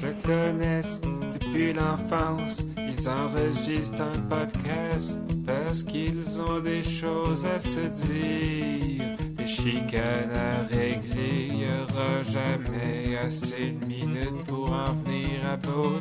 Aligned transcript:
se 0.00 0.06
connaissent 0.24 1.00
depuis 1.34 1.72
l'enfance. 1.72 2.58
Ils 2.76 3.08
enregistrent 3.08 4.02
un 4.02 4.20
podcast 4.28 5.18
parce 5.44 5.82
qu'ils 5.82 6.40
ont 6.40 6.60
des 6.60 6.82
choses 6.84 7.44
à 7.44 7.58
se 7.58 7.88
dire. 8.06 9.04
Des 9.36 9.46
chicanes 9.46 10.34
à 10.34 10.72
régler, 10.72 11.50
y 11.52 11.66
aura 11.82 12.22
jamais 12.22 13.16
assez 13.26 13.72
de 13.72 13.86
minutes 13.86 14.44
pour 14.46 14.70
en 14.70 14.92
venir 15.04 15.40
à 15.52 15.56
bout. 15.56 16.00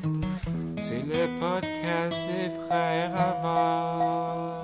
C'est 0.80 1.04
le 1.04 1.28
podcast 1.40 2.18
des 2.28 2.52
frères 2.68 3.16
avant. 3.16 4.57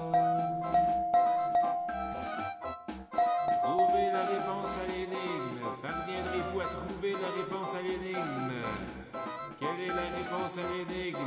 La 10.55 10.61
réponse 10.61 10.87
à 10.89 10.93
l'énigme? 10.93 11.17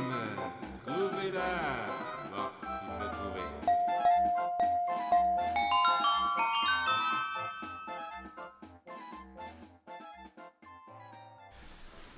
Trouvez-la. 0.85 1.41
Bon, 2.31 2.49
il 2.61 2.99
l'a 2.99 3.09
trouvé. 3.09 3.41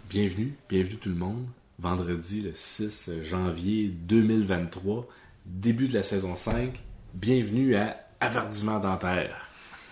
Bienvenue, 0.09 0.53
bienvenue 0.67 0.97
tout 0.97 1.09
le 1.09 1.15
monde. 1.15 1.45
Vendredi 1.79 2.41
le 2.41 2.53
6 2.53 3.11
janvier 3.21 3.87
2023, 3.87 5.07
début 5.45 5.87
de 5.87 5.93
la 5.93 6.03
saison 6.03 6.35
5. 6.35 6.81
Bienvenue 7.13 7.75
à 7.75 7.97
Avardiment 8.19 8.79
dentaire. 8.79 9.49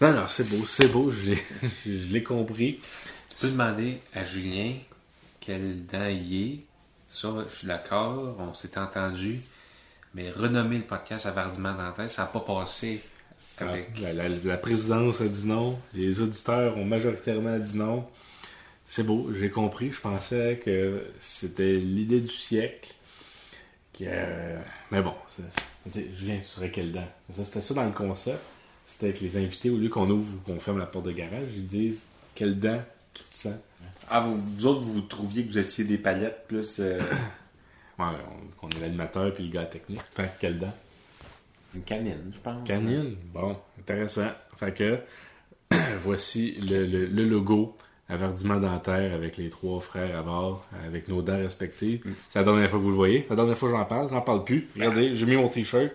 non, 0.00 0.12
non, 0.12 0.26
c'est 0.28 0.48
beau, 0.48 0.64
c'est 0.66 0.88
beau, 0.92 1.10
je 1.10 1.30
l'ai, 1.30 1.38
je 1.86 2.12
l'ai 2.12 2.22
compris. 2.22 2.80
Tu 3.30 3.36
peux 3.40 3.50
demander 3.50 4.00
à 4.14 4.24
Julien 4.24 4.74
quel 5.48 5.86
dent 5.86 6.06
il 6.08 6.42
est. 6.52 6.60
Ça, 7.08 7.28
je 7.48 7.54
suis 7.56 7.66
d'accord, 7.66 8.36
on 8.38 8.52
s'est 8.52 8.78
entendu. 8.78 9.40
Mais 10.14 10.30
renommer 10.30 10.76
le 10.76 10.84
podcast 10.84 11.24
Avardiment 11.24 11.72
dentaire, 11.74 12.10
ça 12.10 12.22
n'a 12.22 12.28
pas 12.28 12.40
passé 12.40 13.00
avec. 13.56 13.98
La, 14.00 14.12
la- 14.12 14.28
la 14.28 14.56
présidence 14.58 15.22
a 15.22 15.26
dit 15.26 15.46
non, 15.46 15.78
les 15.94 16.20
auditeurs 16.20 16.76
ont 16.76 16.84
majoritairement 16.84 17.58
dit 17.58 17.78
non. 17.78 18.06
C'est 18.84 19.02
beau, 19.04 19.30
j'ai 19.32 19.48
compris. 19.50 19.90
Je 19.90 20.00
pensais 20.00 20.60
que 20.62 21.02
c'était 21.18 21.76
l'idée 21.76 22.20
du 22.20 22.28
siècle. 22.28 22.92
Que, 23.98 24.04
mais 24.90 25.00
bon, 25.02 25.14
Julien, 26.14 26.38
tu 26.38 26.44
serais 26.44 26.70
quelle 26.70 26.92
dent? 26.92 27.08
C'était 27.30 27.62
ça 27.62 27.72
dans 27.74 27.84
le 27.86 27.92
concept. 27.92 28.38
C'était 28.86 29.12
que 29.14 29.20
les 29.20 29.36
invités, 29.38 29.70
au 29.70 29.76
lieu 29.78 29.88
qu'on 29.88 30.08
ouvre 30.10 30.34
ou 30.36 30.40
qu'on 30.40 30.60
ferme 30.60 30.78
la 30.78 30.86
porte 30.86 31.06
de 31.06 31.12
garage, 31.12 31.48
ils 31.56 31.66
disent 31.66 32.04
quelle 32.34 32.58
dent 32.60 32.82
tu 33.14 33.22
te 33.24 33.36
sens? 33.36 33.54
Ah, 34.10 34.20
vous, 34.20 34.36
vous 34.36 34.66
autres, 34.66 34.80
vous 34.80 35.00
trouviez 35.02 35.44
que 35.44 35.50
vous 35.50 35.58
étiez 35.58 35.84
des 35.84 35.98
palettes 35.98 36.44
plus. 36.48 36.76
euh, 36.80 36.98
Ouais, 37.98 38.04
on, 38.06 38.60
qu'on 38.60 38.68
est 38.76 38.80
l'animateur 38.80 39.32
puis 39.34 39.44
le 39.44 39.50
gars 39.50 39.64
technique. 39.64 40.00
Fait 40.14 40.24
que 40.24 40.40
quelle 40.40 40.58
dent 40.58 40.72
une 41.74 41.82
canine, 41.82 42.30
je 42.32 42.38
pense. 42.40 42.66
Canine? 42.66 43.16
Bon, 43.34 43.56
intéressant. 43.78 44.28
Fait 44.56 44.72
que 44.72 44.98
voici 46.00 46.52
le, 46.60 46.86
le- 46.86 47.06
le 47.06 47.24
logo 47.24 47.76
Avardiment 48.10 48.56
dentaire 48.58 49.12
avec 49.14 49.36
les 49.36 49.50
trois 49.50 49.80
frères 49.82 50.16
à 50.18 50.22
bord, 50.22 50.66
avec 50.86 51.08
nos 51.08 51.20
dents 51.20 51.36
respectives. 51.36 52.02
C'est 52.30 52.38
la 52.38 52.44
dernière 52.46 52.70
fois 52.70 52.78
que 52.78 52.84
vous 52.84 52.88
le 52.90 52.96
voyez. 52.96 53.22
C'est 53.24 53.30
la 53.30 53.36
dernière 53.36 53.58
fois 53.58 53.68
que 53.70 53.76
j'en 53.76 53.84
parle. 53.84 54.08
J'en 54.08 54.22
parle 54.22 54.44
plus. 54.44 54.66
Regardez, 54.76 55.12
j'ai 55.12 55.26
mis 55.26 55.36
mon 55.36 55.48
t-shirt. 55.50 55.92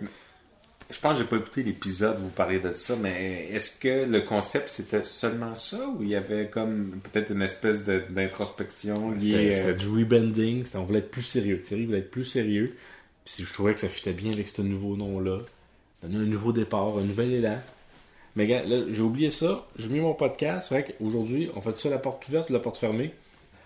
Je 0.91 0.99
pense 0.99 1.13
que 1.13 1.19
j'ai 1.23 1.27
pas 1.29 1.37
écouté 1.37 1.63
l'épisode 1.63 2.17
où 2.19 2.23
vous 2.25 2.29
parliez 2.29 2.59
de 2.59 2.71
ça, 2.73 2.95
mais 2.95 3.47
est-ce 3.51 3.77
que 3.79 4.05
le 4.05 4.21
concept 4.21 4.69
c'était 4.69 5.03
seulement 5.05 5.55
ça 5.55 5.87
ou 5.87 6.03
il 6.03 6.09
y 6.09 6.15
avait 6.15 6.49
comme 6.49 6.99
peut-être 7.11 7.31
une 7.31 7.41
espèce 7.41 7.83
d'introspection 7.83 9.11
liée. 9.11 9.55
c'était 9.55 9.69
euh, 9.69 9.73
du 9.73 9.87
rebanding. 9.89 10.65
C'était- 10.65 10.77
On 10.77 10.83
voulait 10.83 10.99
être 10.99 11.11
plus 11.11 11.23
sérieux. 11.23 11.61
Thierry 11.61 11.85
voulait 11.85 11.99
être 11.99 12.11
plus 12.11 12.25
sérieux. 12.25 12.75
Puis 13.25 13.43
je 13.45 13.53
trouvais 13.53 13.73
que 13.73 13.79
ça 13.79 13.87
fitait 13.89 14.13
bien 14.13 14.31
avec 14.31 14.47
ce 14.47 14.61
nouveau 14.61 14.95
nom-là. 14.95 15.39
Donner 16.01 16.17
un 16.17 16.25
nouveau 16.27 16.51
départ, 16.51 16.97
un 16.97 17.03
nouvel 17.03 17.31
élan. 17.33 17.59
Mais 18.35 18.47
gars, 18.47 18.63
là, 18.63 18.83
j'ai 18.89 19.01
oublié 19.01 19.31
ça. 19.31 19.65
J'ai 19.77 19.87
mis 19.89 19.99
mon 19.99 20.13
podcast. 20.13 20.69
Fait 20.69 20.83
qu'aujourd'hui, 20.99 21.49
on 21.55 21.61
fait 21.61 21.77
ça 21.79 21.89
la 21.89 21.97
porte 21.99 22.27
ouverte 22.27 22.49
ou 22.49 22.53
la 22.53 22.59
porte 22.59 22.77
fermée. 22.77 23.13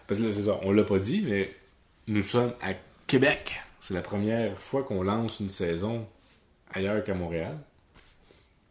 Parce 0.07 0.19
que 0.22 0.25
là, 0.27 0.33
c'est 0.33 0.44
ça. 0.44 0.59
On 0.63 0.72
l'a 0.72 0.83
pas 0.83 1.00
dit, 1.00 1.23
mais 1.27 1.50
nous 2.07 2.23
sommes 2.23 2.53
à 2.61 2.73
Québec. 3.07 3.59
C'est 3.81 3.94
la 3.94 4.01
première 4.01 4.61
fois 4.61 4.83
qu'on 4.83 5.01
lance 5.03 5.39
une 5.39 5.50
saison 5.50 6.06
ailleurs 6.73 7.03
qu'à 7.03 7.13
Montréal. 7.13 7.57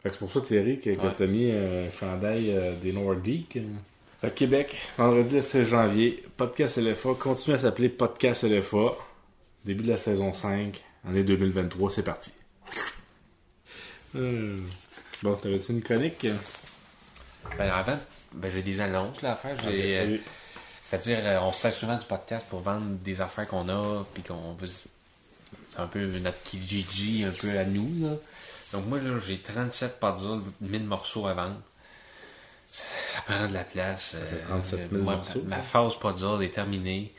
Fait 0.01 0.09
que 0.09 0.15
c'est 0.15 0.19
pour 0.19 0.31
ça, 0.31 0.41
Thierry, 0.41 0.79
que, 0.79 0.91
que 0.91 1.01
Ouais. 1.01 1.13
t'as 1.17 1.27
mis 1.27 1.51
un 1.51 1.89
chandail 1.91 2.51
euh, 2.51 2.73
des 2.81 2.91
Nordiques. 2.93 3.57
Fait 4.21 4.33
Québec, 4.33 4.75
vendredi 4.97 5.35
le 5.35 5.41
16 5.41 5.67
janvier, 5.67 6.23
Podcast 6.37 6.77
LFA 6.77 7.09
continue 7.19 7.55
à 7.55 7.59
s'appeler 7.59 7.89
Podcast 7.89 8.43
LFA. 8.43 8.95
Début 9.65 9.83
de 9.83 9.89
la 9.89 9.97
saison 9.97 10.33
5, 10.33 10.83
année 11.07 11.23
2023, 11.23 11.89
c'est 11.89 12.03
parti. 12.03 12.31
Euh, 14.15 14.57
Bon, 15.23 15.33
t'avais-tu 15.35 15.71
une 15.71 15.81
chronique? 15.81 16.27
Ben, 17.57 17.69
avant, 17.71 17.97
ben, 18.33 18.51
j'ai 18.51 18.61
des 18.61 18.79
annonces 18.81 19.21
là, 19.23 19.31
à 19.31 19.35
faire. 19.35 19.57
J'ai, 19.63 19.97
euh. 19.97 20.17
C'est-à-dire, 20.83 21.17
euh, 21.23 21.39
on 21.41 21.51
se 21.51 21.61
sert 21.61 21.73
souvent 21.73 21.97
du 21.97 22.05
podcast 22.05 22.45
pour 22.49 22.59
vendre 22.59 22.85
des 23.03 23.19
affaires 23.19 23.47
qu'on 23.47 23.67
a, 23.67 24.05
puis 24.13 24.21
qu'on 24.23 24.53
veut. 24.53 24.67
C'est 25.69 25.79
un 25.79 25.87
peu 25.87 26.05
notre 26.19 26.41
Kijiji, 26.43 27.25
un 27.25 27.31
peu 27.31 27.57
à 27.57 27.65
nous, 27.65 27.89
là. 28.01 28.15
Donc, 28.73 28.85
moi, 28.87 28.99
là, 28.99 29.11
j'ai 29.25 29.39
37 29.39 29.99
puzzles, 29.99 30.41
1000 30.61 30.83
morceaux 30.83 31.27
à 31.27 31.33
vendre. 31.33 31.61
Ça 32.71 33.21
prend 33.25 33.47
de 33.47 33.53
la 33.53 33.63
place. 33.63 34.11
Ça 34.11 34.19
fait 34.19 34.41
37 34.41 34.91
000 34.91 35.03
morceaux, 35.03 35.41
Ma 35.45 35.57
phase 35.57 35.95
puzzle 35.95 36.43
est 36.43 36.53
terminée. 36.53 37.13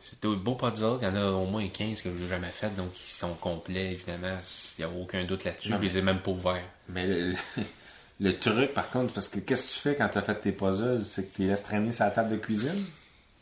C'est 0.00 0.24
un 0.24 0.32
beau 0.32 0.54
puzzle. 0.54 0.98
Il 1.00 1.04
y 1.04 1.10
en 1.10 1.16
a 1.16 1.26
au 1.30 1.46
moins 1.46 1.66
15 1.66 2.02
que 2.02 2.10
je 2.10 2.14
n'ai 2.14 2.28
jamais 2.28 2.48
fait, 2.48 2.74
donc 2.76 2.90
ils 3.00 3.08
sont 3.08 3.34
complets, 3.34 3.92
évidemment. 3.92 4.38
Il 4.78 4.84
n'y 4.84 4.90
a 4.90 4.94
aucun 4.94 5.24
doute 5.24 5.44
là-dessus. 5.44 5.72
Je 5.72 5.78
les 5.78 5.98
ai 5.98 6.02
même 6.02 6.20
pas 6.20 6.30
ouverts. 6.30 6.62
Mais 6.88 7.06
le, 7.06 7.34
le 8.20 8.38
truc, 8.38 8.74
par 8.74 8.90
contre, 8.90 9.12
parce 9.12 9.28
que 9.28 9.40
qu'est-ce 9.40 9.62
que 9.62 9.74
tu 9.74 9.80
fais 9.80 9.96
quand 9.96 10.08
tu 10.08 10.18
as 10.18 10.22
fait 10.22 10.36
tes 10.36 10.52
puzzles? 10.52 11.04
C'est 11.04 11.30
que 11.30 11.36
tu 11.36 11.42
les 11.42 11.48
laisses 11.48 11.62
traîner 11.62 11.92
sur 11.92 12.04
la 12.04 12.10
table 12.10 12.30
de 12.30 12.36
cuisine? 12.36 12.84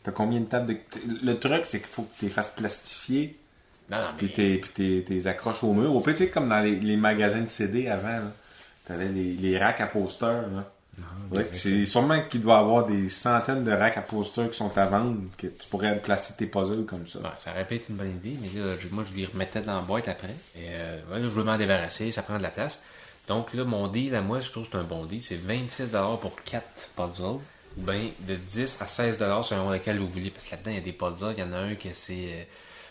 T'as 0.03 0.11
combien 0.11 0.39
de 0.39 0.45
tables 0.45 0.67
de. 0.73 0.79
Le 1.23 1.37
truc, 1.37 1.65
c'est 1.65 1.79
qu'il 1.79 1.89
faut 1.89 2.03
que 2.03 2.19
tu 2.19 2.25
les 2.25 2.31
fasses 2.31 2.49
plastifier, 2.49 3.37
Non, 3.89 3.97
non, 3.97 4.07
puis 4.17 4.27
mais. 4.27 4.33
t'es- 4.33 4.57
puis 4.57 4.69
t'es 4.73 5.05
t'es 5.07 5.27
accroches 5.27 5.63
au 5.63 5.73
mur. 5.73 5.95
Au 5.95 6.01
plus, 6.01 6.13
tu 6.13 6.19
sais, 6.25 6.29
comme 6.29 6.49
dans 6.49 6.59
les, 6.59 6.75
les 6.75 6.97
magasins 6.97 7.41
de 7.41 7.47
CD 7.47 7.87
avant, 7.87 8.07
là. 8.07 8.31
T'avais 8.85 9.09
les, 9.09 9.33
les 9.33 9.57
racks 9.57 9.81
à 9.81 9.87
posters, 9.87 10.47
là. 10.49 10.71
Ouais, 11.31 11.47
c'est 11.51 11.85
sûrement 11.85 12.21
qu'il 12.23 12.41
doit 12.41 12.55
y 12.55 12.59
avoir 12.59 12.85
des 12.87 13.09
centaines 13.09 13.63
de 13.63 13.71
racks 13.71 13.97
à 13.97 14.01
posters 14.01 14.49
qui 14.49 14.57
sont 14.57 14.75
à 14.77 14.85
vendre, 14.85 15.17
que 15.37 15.45
tu 15.47 15.67
pourrais 15.69 15.99
placer 15.99 16.33
tes 16.37 16.47
puzzles 16.47 16.85
comme 16.85 17.05
ça. 17.05 17.19
Ça 17.39 17.51
aurait 17.51 17.67
pu 17.67 17.75
être 17.75 17.89
une 17.89 17.97
bonne 17.97 18.15
idée, 18.23 18.37
mais 18.41 18.59
là, 18.59 18.75
moi, 18.91 19.03
je 19.07 19.15
les 19.15 19.25
remettais 19.25 19.61
dans 19.61 19.75
la 19.75 19.81
boîte 19.81 20.07
après. 20.07 20.33
Et 20.55 20.69
euh, 20.69 20.99
là, 21.11 21.17
je 21.21 21.27
veux 21.27 21.43
m'en 21.43 21.57
débarrasser, 21.57 22.11
ça 22.11 22.23
prend 22.23 22.37
de 22.37 22.43
la 22.43 22.49
place. 22.49 22.81
Donc 23.27 23.53
là, 23.53 23.63
mon 23.65 23.87
deal 23.89 24.15
à 24.15 24.21
moi, 24.21 24.39
je 24.39 24.49
trouve 24.49 24.63
que 24.63 24.69
c'est 24.71 24.77
un 24.77 24.83
bon 24.83 25.03
deal. 25.05 25.21
C'est 25.21 25.35
26$ 25.35 26.19
pour 26.19 26.33
4 26.43 26.63
puzzles. 26.95 27.39
Ou 27.77 27.81
bien 27.81 28.05
de 28.21 28.35
10 28.35 28.77
à 28.81 28.85
16$ 28.85 29.43
selon 29.43 29.69
lequel 29.69 29.99
vous 29.99 30.07
voulez. 30.07 30.31
Parce 30.31 30.45
que 30.45 30.51
là-dedans, 30.51 30.71
il 30.71 30.75
y 30.77 30.79
a 30.79 30.81
des 30.81 30.93
puzzles. 30.93 31.33
Il 31.37 31.41
y 31.41 31.43
en 31.43 31.51
a 31.53 31.57
un 31.57 31.75
que 31.75 31.89
c'est 31.93 32.47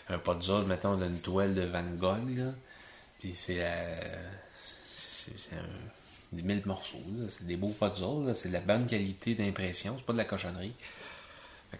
un 0.09 0.17
puzzle, 0.17 0.65
mettons, 0.67 0.95
d'une 0.95 1.19
toile 1.19 1.53
de 1.53 1.63
Van 1.63 1.83
Gogh. 1.83 2.37
Là. 2.37 2.51
Puis 3.19 3.33
c'est 3.35 3.57
euh, 3.59 4.25
des 6.31 6.41
1000 6.41 6.63
morceaux. 6.65 7.01
C'est 7.29 7.45
des 7.45 7.57
beaux 7.57 7.69
puzzles. 7.77 8.27
là. 8.27 8.33
C'est 8.33 8.49
de 8.49 8.53
la 8.53 8.59
bonne 8.61 8.85
qualité 8.87 9.35
d'impression. 9.35 9.95
C'est 9.97 10.05
pas 10.05 10.13
de 10.13 10.17
la 10.17 10.25
cochonnerie. 10.25 10.73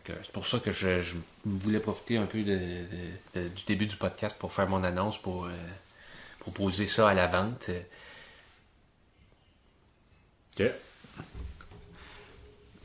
C'est 0.05 0.31
pour 0.31 0.45
ça 0.45 0.59
que 0.59 0.71
je, 0.73 1.15
voulais 1.45 1.79
profiter 1.79 2.17
un 2.17 2.25
peu 2.25 2.43
de- 2.43 2.57
de- 2.57 3.41
de- 3.41 3.47
du 3.47 3.63
début 3.65 3.85
du 3.87 3.95
podcast 3.95 4.37
pour 4.37 4.51
faire 4.51 4.67
mon 4.67 4.83
annonce, 4.83 5.17
pour 5.21 5.45
euh, 5.45 5.51
proposer 6.39 6.87
ça 6.87 7.07
à 7.09 7.13
la 7.13 7.27
vente. 7.27 7.69
Ok. 10.59 10.65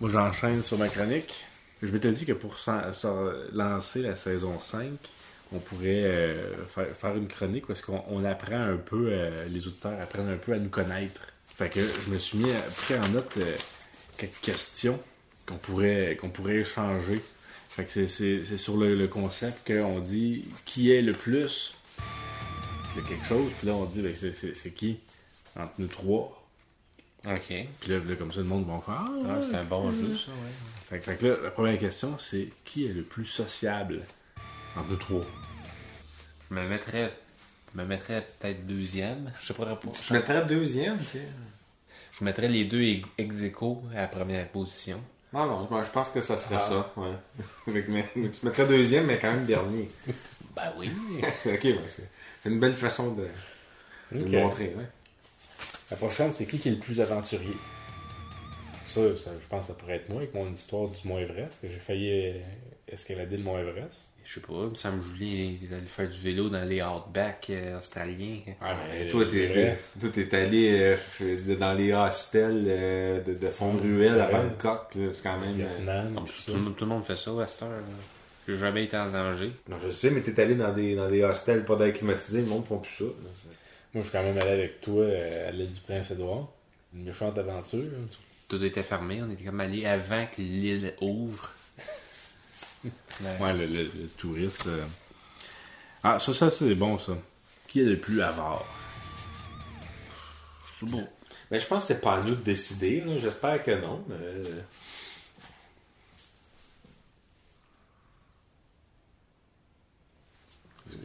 Moi, 0.01 0.11
j'enchaîne 0.11 0.63
sur 0.63 0.79
ma 0.79 0.89
chronique. 0.89 1.45
Je 1.83 1.89
m'étais 1.89 2.13
dit 2.13 2.25
que 2.25 2.33
pour 2.33 2.55
lancer 3.53 4.03
la 4.03 4.15
saison 4.17 4.61
5, 4.61 4.91
on 5.55 5.59
pourrait 5.59 6.03
euh, 6.05 6.67
faire, 6.67 6.87
faire 6.97 7.17
une 7.17 7.29
chronique 7.29 7.67
parce 7.67 7.81
qu'on 7.83 8.03
on 8.09 8.25
apprend 8.25 8.61
un 8.61 8.77
peu, 8.77 9.09
euh, 9.11 9.47
les 9.49 9.67
auditeurs 9.67 10.01
apprennent 10.01 10.29
un 10.31 10.37
peu 10.37 10.53
à 10.53 10.59
nous 10.59 10.69
connaître. 10.71 11.23
Fait 11.55 11.69
que 11.69 11.81
je 11.81 12.11
me 12.11 12.19
suis 12.19 12.39
mis 12.39 12.51
à, 12.53 12.61
pris 12.77 12.95
en 12.97 13.09
note 13.09 13.37
euh, 13.37 13.55
quelques 14.17 14.41
questions 14.41 14.99
qu'on 15.47 15.57
pourrait, 15.57 16.17
qu'on 16.21 16.31
pourrait 16.31 16.57
échanger. 16.57 17.21
Fait 17.69 17.85
que 17.85 18.07
c'est- 18.07 18.57
sur 18.57 18.77
le, 18.77 18.95
le 18.95 19.07
concept 19.09 19.67
qu'on 19.67 19.99
dit 19.99 20.45
qui 20.65 20.91
est 20.93 21.03
le 21.03 21.13
plus? 21.15 21.75
De 22.97 23.01
quelque 23.01 23.25
chose, 23.27 23.51
puis 23.59 23.69
là 23.69 23.75
on 23.75 23.85
dit 23.87 24.03
ben, 24.03 24.15
c'est- 24.15 24.71
qui? 24.75 24.99
Entre 25.59 25.73
nous 25.79 25.87
trois. 25.87 26.39
OK. 27.27 27.55
Puis 27.81 27.91
là, 27.91 27.99
là, 28.07 28.17
comme 28.17 28.33
ça, 28.33 28.39
le 28.41 28.45
monde 28.47 28.67
va 28.67 28.81
faire 28.85 29.07
Ah, 29.29 29.41
c'est 29.43 29.55
un 29.57 29.65
bon 29.65 29.91
jeu, 29.93 30.15
ça, 30.17 30.33
ouais. 30.33 30.51
Fait, 30.89 30.99
que- 30.99 31.05
fait 31.05 31.17
que 31.17 31.27
là, 31.27 31.37
la 31.45 31.51
première 31.51 31.79
question, 31.79 32.19
c'est 32.19 32.49
qui 32.65 32.85
est 32.87 32.93
le 32.93 33.03
plus 33.03 33.25
sociable? 33.27 34.03
Entre 34.77 34.89
nous 34.91 34.97
trois 34.97 35.21
Je 36.51 36.55
me 36.55 36.67
mettrais, 36.69 37.13
je 37.75 37.81
me 37.81 37.87
mettrais 37.87 38.27
peut-être 38.41 38.67
deuxième. 38.67 39.33
Je 39.41 39.47
sais 39.49 39.55
pas. 39.55 39.77
pas- 39.77 39.89
Je 40.09 40.13
mettrais 40.15 40.45
deuxième, 40.45 40.99
tu 40.99 41.05
sais. 41.05 41.29
Je 42.19 42.25
mettrais 42.25 42.49
les 42.49 42.65
deux 42.65 42.83
ex- 42.83 43.09
aequo 43.43 43.83
à 43.95 44.03
la 44.03 44.09
première 44.09 44.47
position. 44.49 45.01
Non, 45.33 45.47
non, 45.47 45.67
moi, 45.71 45.83
je 45.83 45.91
pense 45.91 46.11
que 46.11 46.21
ça 46.21 46.37
serait 46.37 46.57
Ah. 46.57 46.59
ça. 46.59 46.93
Ouais. 46.97 47.15
Avec 47.67 47.89
mais 47.89 48.07
tu 48.15 48.45
mettrais 48.47 48.67
deuxième, 48.67 49.07
mais 49.07 49.19
quand 49.19 49.33
même 49.33 49.47
dernier. 49.47 49.89
Ben 50.55 50.71
oui. 50.77 50.91
ok, 51.47 51.65
ouais, 51.65 51.79
c'est 51.87 52.07
une 52.45 52.61
belle 52.61 52.75
façon 52.75 53.13
de, 53.15 53.23
de 54.13 54.23
le 54.25 54.41
montrer. 54.43 54.75
Ouais. 54.77 54.85
La 55.91 55.97
prochaine, 55.97 56.31
c'est 56.35 56.45
qui 56.45 56.59
qui 56.59 56.69
est 56.69 56.73
le 56.73 56.79
plus 56.79 57.01
aventurier? 57.01 57.57
Ça, 58.87 59.01
ça, 59.17 59.31
je 59.33 59.47
pense 59.49 59.63
que 59.63 59.67
ça 59.69 59.73
pourrait 59.73 59.95
être 59.97 60.11
moi 60.11 60.19
avec 60.19 60.35
mon 60.35 60.53
histoire 60.53 60.89
du 60.91 61.09
Mont 61.09 61.19
Everest, 61.19 61.59
que 61.63 61.69
j'ai 61.69 61.79
failli 61.79 62.11
euh, 62.13 62.39
escalader 62.89 63.39
le 63.39 63.43
Mont 63.45 63.59
Everest. 63.59 64.03
Je 64.25 64.35
sais 64.35 64.41
pas, 64.41 64.53
il 64.65 64.69
me 64.71 64.75
semble 64.75 65.01
que 65.01 65.07
Julien 65.19 65.53
il 65.63 65.75
allait 65.75 65.83
faire 65.87 66.09
du 66.09 66.19
vélo 66.19 66.49
dans 66.49 66.65
les 66.65 66.81
outbacks 66.83 67.49
euh, 67.51 67.77
australiens. 67.79 68.39
Ah, 68.61 68.77
Et 68.99 69.09
toi, 69.09 69.25
t'es, 69.31 69.77
toi, 70.01 70.09
t'es 70.13 70.35
allé 70.37 70.97
euh, 71.21 71.57
dans 71.57 71.75
les 71.75 71.93
hostels 71.93 72.65
euh, 72.67 73.21
de, 73.21 73.35
de 73.35 73.49
fond 73.49 73.75
de 73.75 73.81
ruelle 73.81 74.21
à. 74.21 74.29
Bangkok. 74.29 74.95
là. 74.95 75.09
C'est 75.13 75.23
quand 75.23 75.39
même. 75.39 75.51
euh, 75.61 75.67
Vietnam, 75.77 76.15
Ah, 76.17 76.21
tout 76.27 76.33
tout, 76.53 76.57
le 76.57 76.61
monde- 76.63 76.77
tout 76.77 76.85
le 76.85 76.91
monde 76.91 77.05
fait 77.05 77.17
ça 77.17 77.31
à 77.43 77.47
cette 77.47 77.63
heure. 77.63 77.71
là. 77.71 77.77
J'ai 78.49 78.57
jamais 78.59 78.85
été 78.85 78.97
en 78.97 79.11
danger. 79.11 79.53
Non, 79.69 79.79
je 79.79 79.91
sais, 79.91 80.11
mais 80.11 80.21
t'es 80.21 80.41
allé 80.41 80.55
dans 80.55 80.73
des, 80.73 80.95
dans 80.97 81.09
des 81.11 81.23
hostels 81.23 81.65
pas 81.65 81.77
d'air 81.77 81.93
climatisé. 81.93 82.41
Le 82.41 82.47
monde 82.47 82.63
ne 82.63 82.67
font 82.67 82.79
plus 82.79 82.93
ça. 82.93 83.05
là. 83.05 83.11
Moi, 83.95 84.03
je 84.03 84.09
suis 84.09 84.11
quand 84.11 84.23
même 84.23 84.39
allé 84.39 84.51
avec 84.51 84.81
toi 84.81 85.03
euh, 85.05 85.49
à 85.49 85.53
l'île 85.53 85.73
du 85.73 85.81
Prince-Édouard. 85.81 86.49
Une 86.95 87.05
méchante 87.05 87.37
aventure. 87.39 87.85
Tout 88.49 88.63
était 88.65 88.83
fermé. 88.83 89.21
On 89.23 89.31
était 89.31 89.45
comme 89.45 89.61
allé 89.61 89.85
avant 89.87 90.27
que 90.27 90.41
l'île 90.43 90.95
ouvre. 91.01 91.53
Ouais. 93.21 93.37
Ouais, 93.41 93.53
le, 93.53 93.67
le- 93.67 93.85
le 93.85 94.09
touriste. 94.17 94.67
euh. 94.67 94.85
Ah, 96.03 96.19
ça, 96.19 96.33
ça, 96.33 96.51
c'est 96.51 96.75
bon, 96.75 96.99
ça. 96.99 97.13
Qui 97.69 97.81
est 97.81 97.85
le 97.85 97.97
plus 97.99 98.21
avare? 98.23 98.65
C'est 100.79 100.89
beau. 100.91 101.03
Mais 101.51 101.61
je 101.61 101.67
pense 101.67 101.83
que 101.83 101.89
c'est 101.89 102.01
pas 102.01 102.15
à 102.15 102.21
nous 102.23 102.31
de 102.35 102.43
décider. 102.43 103.01
là. 103.03 103.15
J'espère 103.21 103.63
que 103.63 103.71
non. 103.81 104.05
mais, 104.09 104.15
euh, 104.19 104.63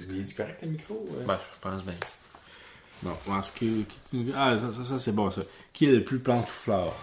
Il 0.09 0.19
est 0.21 0.35
correct 0.35 0.59
le 0.63 0.69
micro? 0.69 1.05
ouais? 1.11 1.23
Ben, 1.25 1.37
je 1.53 1.59
pense 1.59 1.83
bien. 1.83 1.93
Non, 3.03 3.17
est-ce 3.39 3.51
que. 3.51 3.83
qui- 3.83 4.31
Ah, 4.35 4.57
ça, 4.57 4.73
ça, 4.73 4.83
ça, 4.83 4.99
c'est 4.99 5.11
bon, 5.11 5.29
ça. 5.29 5.41
Qui 5.71 5.85
est 5.85 5.91
le 5.91 6.03
plus 6.03 6.19
plantouflard? 6.19 6.93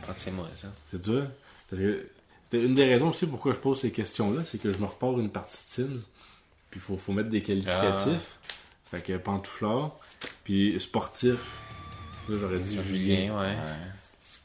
Je 0.00 0.06
pense 0.06 0.16
que 0.16 0.22
c'est 0.22 0.30
moi, 0.30 0.46
ça. 0.56 0.68
C'est 0.90 1.02
toi? 1.02 1.22
Parce 1.68 1.82
que 1.82 2.08
une 2.64 2.74
des 2.74 2.84
raisons 2.86 3.10
aussi 3.10 3.26
pourquoi 3.26 3.52
je 3.52 3.58
pose 3.58 3.80
ces 3.80 3.90
questions-là, 3.90 4.42
c'est 4.44 4.58
que 4.58 4.72
je 4.72 4.78
me 4.78 4.84
repars 4.86 5.18
une 5.20 5.30
partie 5.30 5.56
de 5.64 5.70
Sims, 5.70 6.04
puis 6.70 6.80
il 6.80 6.80
faut, 6.80 6.96
faut 6.96 7.12
mettre 7.12 7.30
des 7.30 7.42
qualificatifs. 7.42 8.38
Fait 8.90 9.02
que 9.02 9.16
pantouflard, 9.16 9.98
puis 10.44 10.78
sportif. 10.80 11.38
Là, 12.28 12.36
j'aurais 12.40 12.58
dit 12.60 12.78
Julien. 12.82 13.36
Ouais. 13.38 13.56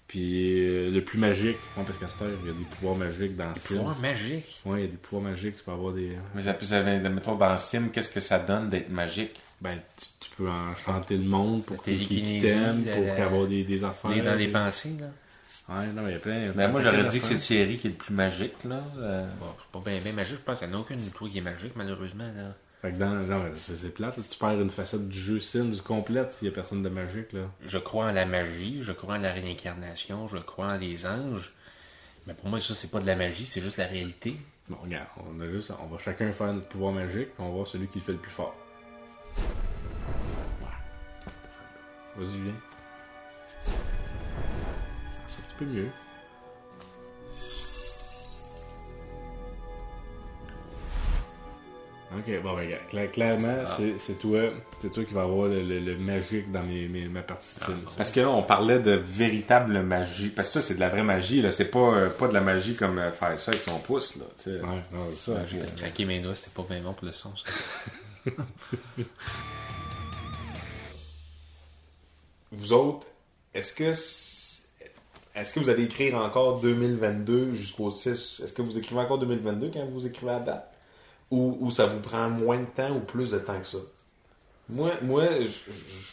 Puis 0.08 0.60
euh, 0.68 0.92
le 0.92 1.04
plus 1.04 1.18
magique, 1.18 1.58
parce 1.76 1.98
qu'à 1.98 2.08
cette 2.08 2.22
heure, 2.24 2.32
il 2.44 2.48
y 2.48 2.50
a 2.50 2.54
des 2.54 2.66
pouvoirs 2.66 2.96
magiques 2.96 3.38
dans 3.38 3.56
Sims. 3.56 3.78
Pouvoir 3.78 4.00
magique. 4.00 4.62
Ouais, 4.66 4.80
il 4.80 4.82
y 4.82 4.88
a 4.88 4.92
des 4.92 4.98
pouvoirs 4.98 5.32
magiques, 5.32 5.56
tu 5.56 5.64
peux 5.64 5.72
avoir 5.72 5.94
des. 5.94 6.18
Mais 6.36 6.42
j'appelle 6.42 6.68
ça, 6.68 6.82
mettons 6.84 7.36
dans 7.36 7.58
Sim, 7.58 7.88
qu'est-ce 7.94 8.10
que 8.10 8.20
ça 8.20 8.40
donne 8.40 8.70
d'être 8.70 8.90
magique? 8.90 9.40
Ben, 9.62 9.78
tu, 9.96 10.08
tu 10.20 10.30
peux 10.36 10.50
enchanter 10.50 11.16
le 11.18 11.24
monde 11.24 11.64
pour 11.64 11.82
télékinésie, 11.84 12.42
t'aiment, 12.42 12.84
la- 12.84 12.96
pour 12.96 13.24
avoir 13.24 13.48
des, 13.48 13.64
des 13.64 13.84
affaires. 13.84 14.12
Lire 14.12 14.24
dans 14.24 14.36
les 14.36 14.48
des- 14.48 14.52
pensées, 14.52 14.96
là. 15.00 15.06
Ouais, 15.72 15.88
non, 15.88 16.02
mais 16.02 16.10
il 16.10 16.14
y 16.14 16.16
a 16.16 16.20
plein. 16.20 16.48
Ben, 16.48 16.54
plein- 16.54 16.68
moi, 16.68 16.82
j'aurais 16.82 17.06
dit 17.06 17.20
que 17.20 17.26
c'est. 17.26 17.38
Thierry 17.38 17.78
qui 17.78 17.88
est 17.88 17.92
le 17.92 17.96
plus 17.96 18.14
magique. 18.14 18.64
Là. 18.66 18.84
Euh, 18.98 19.26
Bon, 19.40 19.46
c'est 19.60 19.80
pas 19.82 19.90
bien, 19.90 20.02
bien 20.02 20.12
magique. 20.14 20.36
Je 20.38 20.42
pense 20.42 20.60
qu'il 20.60 20.68
n'y 20.68 20.74
en 20.74 20.78
a 20.78 20.82
aucun 20.82 20.96
de 20.96 21.02
toi 21.10 21.30
qui 21.30 21.38
est 21.38 21.42
magique, 21.42 21.74
malheureusement, 21.76 22.28
là. 22.36 22.56
Fait 22.82 22.92
que 22.92 22.98
dans, 22.98 23.10
non, 23.12 23.44
mais 23.44 23.52
c'est 23.56 23.94
plate, 23.94 24.18
là. 24.18 24.24
tu 24.28 24.38
perds 24.40 24.60
une 24.60 24.72
facette 24.72 25.08
du 25.08 25.18
jeu 25.20 25.40
Sims 25.40 25.82
complète 25.86 26.32
s'il 26.32 26.48
y 26.48 26.52
a 26.52 26.54
personne 26.54 26.82
de 26.82 26.90
magique, 26.90 27.32
là. 27.32 27.42
Je 27.64 27.78
crois 27.78 28.08
en 28.08 28.12
la 28.12 28.26
magie, 28.26 28.80
je 28.82 28.92
crois 28.92 29.16
en 29.16 29.20
la 29.20 29.32
réincarnation, 29.32 30.28
je 30.28 30.38
crois 30.38 30.68
en 30.74 30.78
les 30.78 31.06
anges. 31.06 31.54
Mais 32.26 32.34
pour 32.34 32.50
moi, 32.50 32.60
ça, 32.60 32.74
c'est 32.74 32.90
pas 32.90 33.00
de 33.00 33.06
la 33.08 33.16
magie, 33.16 33.46
c'est 33.46 33.62
juste 33.62 33.78
la 33.78 33.86
réalité. 33.86 34.36
Bon, 34.68 34.78
regarde, 34.84 35.06
on 35.32 35.40
a 35.42 35.48
juste, 35.48 35.72
on 35.80 35.86
va 35.88 35.98
chacun 36.00 36.32
faire 36.32 36.52
notre 36.54 36.68
pouvoir 36.70 36.92
magique, 36.92 37.28
puis 37.36 37.36
on 37.40 37.46
va 37.50 37.52
voir 37.52 37.68
celui 37.68 37.88
qui 37.88 38.00
le 38.00 38.04
fait 38.04 38.12
le 38.14 38.18
plus 38.18 38.32
fort. 38.32 38.56
Ouais. 39.38 40.68
Vas-y, 42.18 42.32
Julien. 42.34 42.54
Peu 45.66 45.72
mieux. 45.72 45.90
Ok, 52.14 52.26
bon, 52.44 52.56
ben, 52.56 52.66
regarde, 52.66 52.82
cla- 52.92 53.10
clairement, 53.10 53.66
c'est- 53.66 53.98
c'est 53.98 54.16
toi, 54.20 54.42
c'est 54.82 54.92
toi 54.92 55.06
qui 55.06 55.14
vas 55.14 55.22
avoir 55.22 55.48
le, 55.48 55.62
le- 55.64 55.80
le 55.80 55.98
magique 55.98 56.52
dans 56.52 56.62
mes, 56.62 56.90
mes- 56.90 57.08
ma 57.08 57.22
partie 57.22 57.56
de 57.56 57.62
Sims. 57.64 57.96
Parce 57.96 58.12
que 58.12 58.20
là, 58.20 58.30
on 58.30 58.44
parlait 58.44 58.80
de 58.80 58.92
véritable 58.92 59.82
magie. 59.82 60.28
Parce 60.28 60.50
que 60.50 60.56
ça, 60.56 60.62
c'est 60.62 60.76
de 60.76 60.82
la 60.82 60.90
vraie 60.90 61.04
magie. 61.04 61.42
là. 61.42 61.54
C'est 61.54 61.72
pas, 61.72 61.80
euh, 61.96 62.10
pas 62.10 62.28
de 62.28 62.34
la 62.34 62.42
magie 62.42 62.76
comme 62.76 62.98
euh, 63.00 63.14
faire 63.14 63.40
ça 63.40 63.52
avec 63.52 63.62
son 63.64 63.80
pouce. 63.80 64.18
Là. 64.18 64.26
Ouais, 64.46 64.60
non, 64.92 65.08
c'est 65.12 65.32
ça. 65.32 65.40
Magie, 65.40 65.60
euh, 65.60 65.66
Claquer 65.78 66.04
mes 66.04 66.20
doigts, 66.20 66.36
c'était 66.36 66.50
pas 66.54 66.64
bien 66.70 66.82
bon 66.82 66.92
pour 66.94 67.06
le 67.08 67.14
son, 67.14 67.32
ça. 67.38 67.46
Vous 72.52 72.74
autres, 72.74 73.08
est-ce 73.54 73.72
que 73.72 73.94
est-ce 75.36 75.54
que 75.54 75.60
vous 75.60 75.70
allez 75.70 75.84
écrire 75.84 76.16
encore 76.16 76.60
2022 76.62 77.54
jusqu'au 77.54 77.90
6 77.90 78.42
Est-ce 78.44 78.54
que 78.54 78.62
vous 78.62 78.78
écrivez 78.78 79.00
encore 79.00 79.20
2022 79.20 79.72
quand 79.74 79.86
vous 79.86 80.06
écrivez 80.06 80.32
la 80.32 80.40
date? 80.40 80.78
Ou, 81.32 81.72
ça 81.72 81.86
vous 81.86 82.02
prend 82.02 82.30
moins 82.30 82.60
de 82.60 82.66
temps 82.66 82.92
ou 82.92 83.00
plus 83.00 83.32
de 83.32 83.40
temps 83.40 83.58
que 83.58 83.66
ça? 83.66 83.78
Moi, 84.68 84.92
moi 85.02 85.26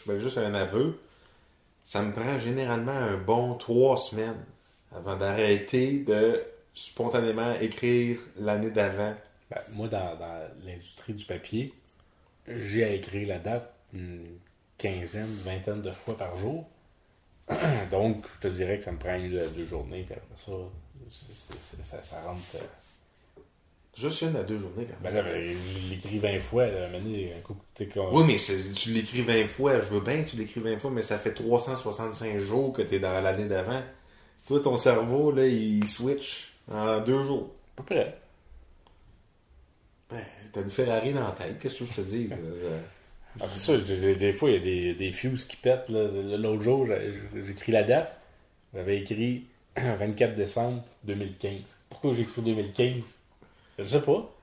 je, 0.07 0.19
juste 0.19 0.37
un 0.37 0.53
aveu. 0.53 0.97
Ça 1.83 2.01
me 2.01 2.13
prend 2.13 2.37
généralement 2.37 2.91
un 2.91 3.17
bon 3.17 3.55
trois 3.55 3.97
semaines 3.97 4.45
avant 4.95 5.17
d'arrêter 5.17 5.99
de 5.99 6.41
spontanément 6.73 7.53
écrire 7.55 8.19
l'année 8.37 8.69
d'avant. 8.69 9.13
Ben, 9.51 9.61
moi, 9.71 9.87
dans, 9.89 10.17
l'industrie 10.63 11.13
du 11.13 11.25
papier, 11.25 11.73
j'ai 12.47 12.85
à 12.85 12.91
écrire 12.91 13.27
la 13.27 13.39
date 13.39 13.73
une 13.93 14.37
quinzaine, 14.77 15.35
vingtaine 15.43 15.81
de 15.81 15.91
fois 15.91 16.15
par 16.15 16.35
jour. 16.37 16.69
Donc, 17.91 18.25
je 18.35 18.47
te 18.47 18.53
dirais 18.53 18.77
que 18.77 18.83
ça 18.83 18.91
me 18.91 18.97
prend 18.97 19.15
une 19.15 19.37
à 19.39 19.47
deux 19.47 19.65
journées, 19.65 20.03
puis 20.03 20.13
après 20.15 20.35
ça, 20.35 20.51
ça, 21.83 22.03
ça 22.03 22.21
rentre. 22.21 22.41
euh, 22.55 22.59
Juste 23.97 24.21
une 24.21 24.35
à 24.37 24.43
deux 24.43 24.59
journées 24.59 24.85
quand 24.85 25.03
même. 25.03 25.13
Ben 25.13 25.13
là, 25.15 25.23
ben, 25.23 25.43
je 25.83 25.89
l'écris 25.89 26.19
20 26.19 26.39
fois, 26.39 26.67
là, 26.67 26.87
un 26.87 27.41
coup, 27.41 27.55
comme- 27.93 28.13
Oui, 28.13 28.23
mais 28.25 28.35
tu 28.73 28.91
l'écris 28.91 29.23
20 29.23 29.47
fois. 29.47 29.79
Je 29.81 29.87
veux 29.87 29.99
bien 29.99 30.23
que 30.23 30.29
tu 30.29 30.37
l'écris 30.37 30.61
20 30.61 30.77
fois, 30.77 30.91
mais 30.91 31.01
ça 31.01 31.17
fait 31.19 31.33
365 31.33 32.37
jours 32.37 32.71
que 32.71 32.81
tu 32.81 32.95
es 32.95 32.99
dans 32.99 33.19
l'année 33.19 33.47
d'avant. 33.47 33.81
Toi, 34.47 34.61
ton 34.61 34.77
cerveau, 34.77 35.31
là, 35.31 35.45
il 35.47 35.85
switch 35.87 36.53
en 36.71 37.01
deux 37.01 37.25
jours. 37.25 37.49
à 37.77 37.81
peu 37.81 37.83
près. 37.95 38.17
Ben, 40.09 40.23
t'as 40.53 40.61
une 40.61 40.71
Ferrari 40.71 41.11
dans 41.13 41.25
la 41.25 41.31
tête. 41.31 41.59
Qu'est-ce 41.59 41.79
que 41.79 41.85
je 41.85 41.93
te 41.93 42.01
dis? 42.01 42.29
Ah, 43.41 43.45
c'est 43.47 43.59
ça, 43.59 43.77
des, 43.77 44.31
fois, 44.33 44.49
il 44.49 44.53
y 44.53 44.57
a 44.57 44.59
des, 44.59 44.93
des 44.93 45.11
fuses 45.11 45.45
qui 45.45 45.55
pètent. 45.57 45.89
L'autre 45.89 46.61
jour, 46.61 46.87
j'ai- 46.87 47.45
j'écris 47.45 47.71
la 47.71 47.83
date. 47.83 48.17
J'avais 48.73 48.97
écrit 48.99 49.45
24 49.77 50.35
décembre 50.35 50.83
2015. 51.05 51.53
Pourquoi 51.89 52.13
j'ai 52.13 52.21
écrit 52.23 52.41
2015 52.41 53.03
Je 53.79 53.83
sais 53.83 54.01
pas. 54.01 54.35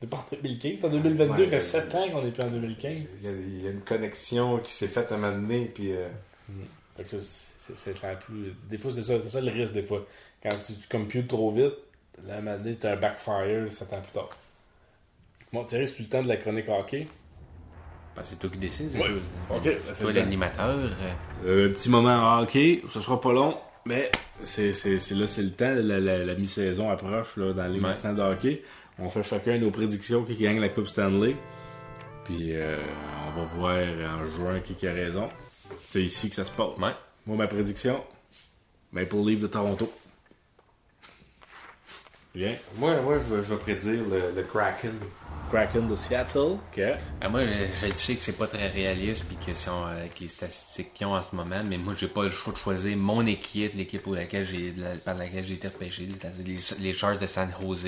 C'est 0.00 0.10
pas 0.10 0.18
en 0.18 0.26
2015, 0.42 0.84
en 0.84 0.88
2022, 0.90 1.44
Ouais, 1.44 1.58
ça 1.58 1.80
fait 1.80 1.86
ouais. 1.86 1.90
7 1.90 1.94
ans 1.94 2.10
qu'on 2.10 2.26
est 2.26 2.30
plus 2.30 2.42
en 2.42 2.50
2015. 2.50 3.06
Il 3.22 3.24
y, 3.24 3.28
a, 3.28 3.32
il 3.32 3.62
y 3.64 3.66
a 3.66 3.70
une 3.70 3.80
connexion 3.80 4.58
qui 4.58 4.72
s'est 4.72 4.88
faite 4.88 5.10
à 5.10 5.14
un 5.14 5.18
moment 5.18 5.32
donné, 5.36 5.64
puis... 5.74 5.92
euh, 5.92 6.08
Fait 6.96 7.02
que 7.04 7.08
ça, 7.08 7.16
c'est- 7.22 7.76
c'est- 7.76 7.94
ça 7.96 8.10
a 8.10 8.16
plus... 8.16 8.52
Des 8.68 8.76
fois, 8.78 8.92
c'est 8.92 9.02
ça, 9.02 9.14
c'est 9.22 9.30
ça 9.30 9.40
le 9.40 9.50
risque, 9.50 9.72
des 9.72 9.82
fois. 9.82 10.06
Quand 10.42 10.50
tu, 10.66 10.74
tu 10.74 10.86
computes 10.88 11.28
trop 11.28 11.50
vite, 11.50 11.72
là, 12.26 12.34
à 12.34 12.38
un 12.38 12.40
moment 12.42 12.58
donné, 12.58 12.76
t'as 12.76 12.92
un 12.92 12.96
backfire 12.96 13.72
7 13.72 13.92
ans 13.94 14.00
plus 14.02 14.12
tard. 14.12 14.30
Bon, 15.52 15.64
Thierry, 15.64 15.88
c'est 15.88 16.00
le 16.00 16.08
temps 16.08 16.22
de 16.22 16.28
la 16.28 16.36
chronique 16.36 16.68
hockey? 16.68 17.06
Ben, 18.16 18.22
c'est 18.24 18.38
toi 18.38 18.48
qui 18.50 18.58
décides. 18.58 18.90
c'est 18.92 18.98
Ouais. 18.98 19.08
toi. 19.48 19.60
C'est 19.94 20.12
l'animateur. 20.12 20.68
euh, 20.78 20.88
Euh, 21.46 21.68
petit 21.72 21.90
moment 21.90 22.38
hockey, 22.40 22.82
ce 22.88 23.00
sera 23.00 23.20
pas 23.20 23.32
long, 23.32 23.58
mais 23.84 24.10
c'est, 24.42 24.72
c'est, 24.72 24.98
c'est 24.98 25.14
là, 25.14 25.26
c'est 25.26 25.42
le 25.42 25.50
temps, 25.52 25.74
la, 25.74 26.00
la- 26.00 26.24
la 26.24 26.34
mi-saison 26.34 26.90
approche 26.90 27.36
là, 27.36 27.52
dans 27.52 27.66
les 27.66 27.78
Ouais. 27.78 28.14
de 28.14 28.22
hockey. 28.22 28.62
On 28.98 29.10
fait 29.10 29.22
chacun 29.22 29.58
nos 29.58 29.70
prédictions 29.70 30.24
qui 30.24 30.34
gagne 30.36 30.58
la 30.60 30.70
Coupe 30.70 30.88
Stanley. 30.88 31.36
Puis 32.24 32.56
euh, 32.56 32.78
on 33.28 33.38
va 33.40 33.44
voir 33.44 33.76
en 33.78 34.26
juin 34.36 34.60
qui, 34.60 34.74
qui 34.74 34.86
a 34.88 34.92
raison. 34.92 35.28
C'est 35.84 36.02
ici 36.02 36.30
que 36.30 36.34
ça 36.36 36.44
se 36.46 36.50
passe. 36.50 36.76
Ouais. 36.78 36.90
Moi, 37.26 37.36
ma 37.36 37.46
prédiction, 37.46 38.02
Maple 38.92 39.16
Leaf 39.26 39.40
de 39.40 39.46
Toronto. 39.46 39.92
Bien. 42.36 42.54
Moi, 42.76 43.00
moi 43.00 43.18
je, 43.18 43.34
vais- 43.34 43.44
je 43.44 43.54
vais 43.54 43.56
prédire 43.56 44.02
le, 44.10 44.30
le 44.36 44.42
Kraken. 44.42 44.92
Kraken 45.50 45.88
de 45.88 45.96
Seattle. 45.96 46.38
OK. 46.58 46.80
Ah, 47.22 47.28
moi, 47.30 47.40
je, 47.46 47.86
je 47.86 47.92
sais 47.94 48.14
que 48.14 48.20
c'est 48.22 48.36
pas 48.36 48.46
très 48.46 48.68
réaliste 48.68 49.24
puis 49.26 49.38
que 49.38 49.54
si 49.54 49.70
on- 49.70 49.86
avec 49.86 50.20
les 50.20 50.28
statistiques 50.28 50.92
qu'ils 50.92 51.06
ont 51.06 51.14
en 51.14 51.22
ce 51.22 51.34
moment, 51.34 51.62
mais 51.64 51.78
moi, 51.78 51.94
j'ai 51.98 52.08
pas 52.08 52.24
le 52.24 52.30
choix 52.30 52.52
de 52.52 52.58
choisir 52.58 52.94
mon 52.98 53.24
équipe, 53.26 53.72
l'équipe 53.74 54.02
pour 54.02 54.14
laquelle 54.14 54.44
j'ai, 54.44 54.74
la- 54.76 54.96
par 54.96 55.14
laquelle 55.14 55.44
j'ai 55.46 55.54
été 55.54 55.68
repêché, 55.68 56.06
les, 56.44 56.58
les 56.80 56.92
de 57.18 57.26
San 57.26 57.50
Jose. 57.58 57.86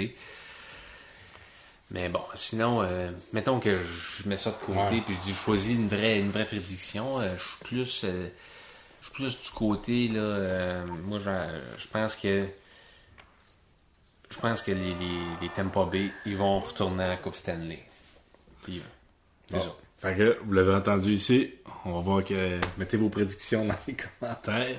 Mais 1.90 2.08
bon, 2.08 2.22
sinon, 2.34 2.80
euh, 2.82 3.10
mettons 3.34 3.60
que 3.60 3.76
je 3.76 4.26
mets 4.28 4.36
ça 4.38 4.50
de 4.50 4.56
côté 4.64 4.78
Ouais. 4.78 5.02
puis 5.04 5.14
je 5.14 5.20
dis 5.26 5.30
je 5.34 5.44
choisis 5.44 5.74
une 5.74 5.88
vraie, 5.88 6.18
une 6.20 6.30
vraie 6.30 6.44
prédiction. 6.46 7.20
euh, 7.20 7.34
je 7.36 7.42
suis 7.42 7.64
plus, 7.64 8.00
euh, 8.04 8.28
je 9.00 9.06
suis 9.06 9.14
plus 9.14 9.42
du 9.42 9.50
côté 9.50 10.08
là. 10.08 10.20
euh, 10.20 10.86
moi, 11.04 11.18
je, 11.18 11.30
je 11.82 11.88
pense 11.88 12.16
que 12.16 12.46
je 14.30 14.38
pense 14.38 14.62
que 14.62 14.72
les, 14.72 14.94
les, 14.94 15.18
les 15.42 15.48
Tampa 15.48 15.84
Bay, 15.84 16.10
ils 16.26 16.36
vont 16.36 16.60
retourner 16.60 17.04
à 17.04 17.08
la 17.08 17.16
Coupe 17.16 17.34
Stanley. 17.36 17.82
Puis, 18.62 18.82
Bon. 19.50 19.60
ça. 19.60 19.74
Fait 20.00 20.14
que 20.16 20.38
vous 20.44 20.52
l'avez 20.52 20.74
entendu 20.74 21.12
ici. 21.12 21.54
On 21.84 21.92
va 21.94 22.00
voir 22.00 22.24
que 22.24 22.58
mettez 22.76 22.96
vos 22.96 23.08
prédictions 23.08 23.64
dans 23.66 23.74
les 23.86 23.96
commentaires. 24.20 24.78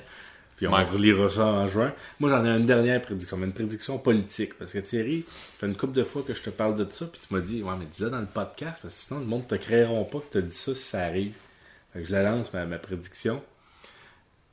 Puis 0.56 0.68
on 0.68 0.74
Ouais. 0.74 0.84
relira 0.84 1.30
ça 1.30 1.46
en 1.46 1.68
juin. 1.68 1.94
Moi, 2.20 2.30
j'en 2.30 2.46
ai 2.46 2.50
une 2.50 2.66
dernière 2.66 3.02
prédiction, 3.02 3.36
mais 3.38 3.46
une 3.48 3.54
prédiction 3.54 3.98
politique. 3.98 4.58
Parce 4.58 4.72
que 4.74 4.80
Thierry, 4.80 5.26
ça 5.28 5.34
fait 5.60 5.68
une 5.68 5.76
couple 5.76 5.94
de 5.94 6.04
fois 6.04 6.22
que 6.22 6.34
je 6.34 6.42
te 6.42 6.50
parle 6.50 6.76
de 6.76 6.88
ça, 6.92 7.06
puis 7.08 7.20
tu 7.20 7.34
m'as 7.34 7.40
dit, 7.42 7.64
ouais, 7.64 7.74
mais 7.80 7.86
dis-le 7.86 8.10
dans 8.12 8.20
le 8.20 8.26
podcast, 8.28 8.80
parce 8.82 8.94
que 8.94 9.00
sinon, 9.02 9.20
le 9.22 9.26
monde 9.26 9.48
te 9.48 9.56
créeront 9.56 10.04
pas 10.06 10.20
que 10.20 10.32
tu 10.32 10.38
as 10.38 10.42
dit 10.42 10.56
ça 10.56 10.76
si 10.76 10.82
ça 10.84 11.00
arrive. 11.02 11.34
Fait 11.94 12.00
que 12.02 12.06
je 12.06 12.12
la 12.12 12.24
lance, 12.24 12.54
ma, 12.54 12.66
ma 12.66 12.78
prédiction. 12.78 13.42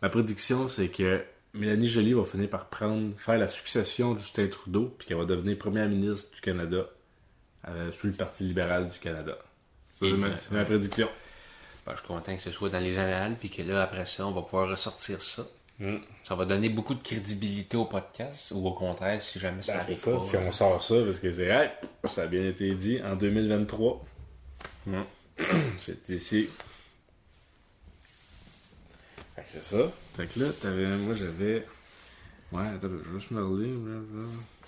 Ma 0.02 0.08
prédiction, 0.08 0.68
c'est 0.68 0.88
que 0.88 1.22
Mélanie 1.56 1.88
Joly 1.88 2.12
va 2.12 2.24
finir 2.24 2.48
par 2.48 2.66
prendre, 2.66 3.12
faire 3.18 3.38
la 3.38 3.48
succession 3.48 4.14
de 4.14 4.20
Justin 4.20 4.48
Trudeau, 4.48 4.94
puis 4.98 5.06
qu'elle 5.08 5.16
va 5.16 5.24
devenir 5.24 5.58
première 5.58 5.88
ministre 5.88 6.34
du 6.34 6.40
Canada 6.40 6.86
euh, 7.68 7.92
sous 7.92 8.06
le 8.06 8.12
Parti 8.12 8.44
libéral 8.44 8.88
du 8.88 8.98
Canada. 8.98 9.38
C'est 10.00 10.12
ma, 10.50 10.64
prédiction. 10.64 11.08
Ben, 11.86 11.92
je 11.92 11.98
suis 11.98 12.06
content 12.06 12.36
que 12.36 12.42
ce 12.42 12.50
soit 12.50 12.68
dans 12.68 12.80
les 12.80 12.98
annales, 12.98 13.36
puis 13.38 13.48
que 13.48 13.62
là, 13.62 13.82
après 13.82 14.06
ça, 14.06 14.26
on 14.26 14.32
va 14.32 14.42
pouvoir 14.42 14.68
ressortir 14.68 15.22
ça. 15.22 15.46
Mm. 15.78 15.96
Ça 16.24 16.34
va 16.34 16.44
donner 16.44 16.68
beaucoup 16.68 16.94
de 16.94 17.02
crédibilité 17.02 17.76
au 17.76 17.84
podcast, 17.84 18.52
ou 18.54 18.66
au 18.66 18.72
contraire, 18.72 19.20
si 19.20 19.38
jamais 19.38 19.62
ça 19.62 19.74
Ben, 19.74 19.80
arrive 19.80 19.96
ça, 19.96 20.12
pas. 20.12 20.22
si 20.22 20.36
on 20.36 20.52
sort 20.52 20.82
ça, 20.82 20.94
parce 21.04 21.18
que 21.18 21.32
c'est 21.32 21.46
hey, 21.46 21.70
ça 22.04 22.22
a 22.22 22.26
bien 22.26 22.46
été 22.46 22.74
dit 22.74 23.00
en 23.02 23.16
2023. 23.16 24.02
Mm. 24.86 25.02
C'est 25.78 26.08
ici. 26.08 26.48
C'est 29.46 29.62
ça. 29.64 29.90
Fait 30.16 30.26
que 30.26 30.40
là, 30.40 30.50
t'avais, 30.60 30.86
moi 30.96 31.14
j'avais. 31.14 31.66
Ouais, 32.52 32.62
attends, 32.66 32.88
je 32.88 33.10
vais 33.10 33.18
juste 33.18 33.30
me 33.32 33.44
relire. 33.44 33.76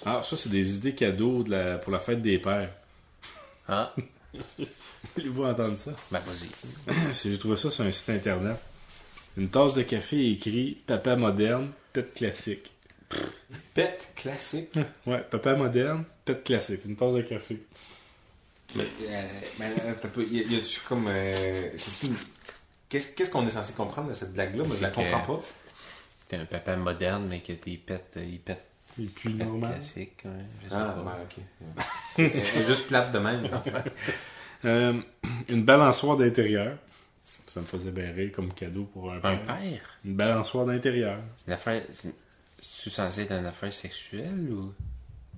Ah, 0.04 0.22
ça, 0.24 0.36
c'est 0.36 0.48
des 0.48 0.76
idées 0.76 0.94
cadeaux 0.94 1.42
de 1.42 1.50
la... 1.50 1.78
pour 1.78 1.92
la 1.92 1.98
fête 1.98 2.22
des 2.22 2.38
pères. 2.38 2.70
Ah, 3.68 3.94
Voulez-vous 5.16 5.44
entendre 5.44 5.76
ça? 5.76 5.92
ben 6.10 6.20
vas-y. 6.20 7.12
J'ai 7.30 7.38
trouvé 7.38 7.56
ça 7.56 7.70
sur 7.70 7.84
un 7.84 7.92
site 7.92 8.10
internet. 8.10 8.56
Une 9.36 9.48
tasse 9.48 9.74
de 9.74 9.82
café 9.82 10.30
écrit 10.32 10.78
Papa 10.86 11.14
moderne, 11.16 11.70
pet 11.92 12.12
classique. 12.14 12.72
Pet 13.74 14.10
classique. 14.16 14.70
Ouais, 15.06 15.24
papa 15.30 15.54
moderne, 15.54 16.04
pet 16.24 16.42
classique. 16.44 16.84
Une 16.84 16.96
tasse 16.96 17.14
de 17.14 17.22
café. 17.22 17.62
Mais, 18.74 18.82
euh, 18.84 19.22
mais, 19.58 19.66
euh, 19.84 19.94
t'as 20.00 20.08
peu- 20.08 20.26
y 20.26 20.56
a-tu 20.56 20.80
comme. 20.80 21.06
euh, 21.08 21.70
Qu'est-ce 22.88 23.30
qu'on 23.30 23.46
est 23.46 23.50
censé 23.50 23.74
comprendre 23.74 24.08
de 24.08 24.14
cette 24.14 24.32
blague-là? 24.32 24.64
Moi, 24.64 24.76
je 24.76 24.82
la 24.82 24.90
comprends 24.90 25.20
pas. 25.20 25.40
T'es 26.28 26.36
un 26.36 26.44
papa 26.46 26.76
moderne, 26.76 27.26
mais 27.28 27.40
que 27.40 27.52
tes 27.52 27.76
pets, 27.76 28.14
euh, 28.16 28.24
ils 28.24 28.38
pètent 28.40 28.64
Et 29.00 29.04
puis 29.06 29.32
normal. 29.34 29.72
classique. 29.74 30.18
ouais, 30.24 30.30
je 30.64 30.68
sais 30.68 30.74
Ah, 30.74 30.94
pas. 30.96 31.02
ouais, 31.02 32.26
ok. 32.26 32.42
C'est 32.44 32.64
juste 32.66 32.86
plate 32.86 33.12
de 33.12 33.18
même. 33.18 33.48
Euh, 34.64 35.00
une 35.48 35.62
balançoire 35.64 36.16
d'intérieur. 36.16 36.76
Ça 37.46 37.60
me 37.60 37.64
faisait 37.64 37.92
bien 37.92 38.10
rire 38.10 38.32
comme 38.34 38.52
cadeau 38.52 38.84
pour 38.92 39.12
un 39.12 39.18
Un 39.18 39.20
père. 39.20 39.46
père? 39.46 39.80
Une 40.04 40.16
balançoire 40.16 40.66
d'intérieur. 40.66 41.20
C'est 41.36 41.46
une 41.46 41.52
affaire. 41.52 41.82
C'est 42.60 42.90
censé 42.90 43.20
être 43.22 43.30
une 43.30 43.46
affaire 43.46 43.72
sexuelle 43.72 44.48
ou? 44.50 44.74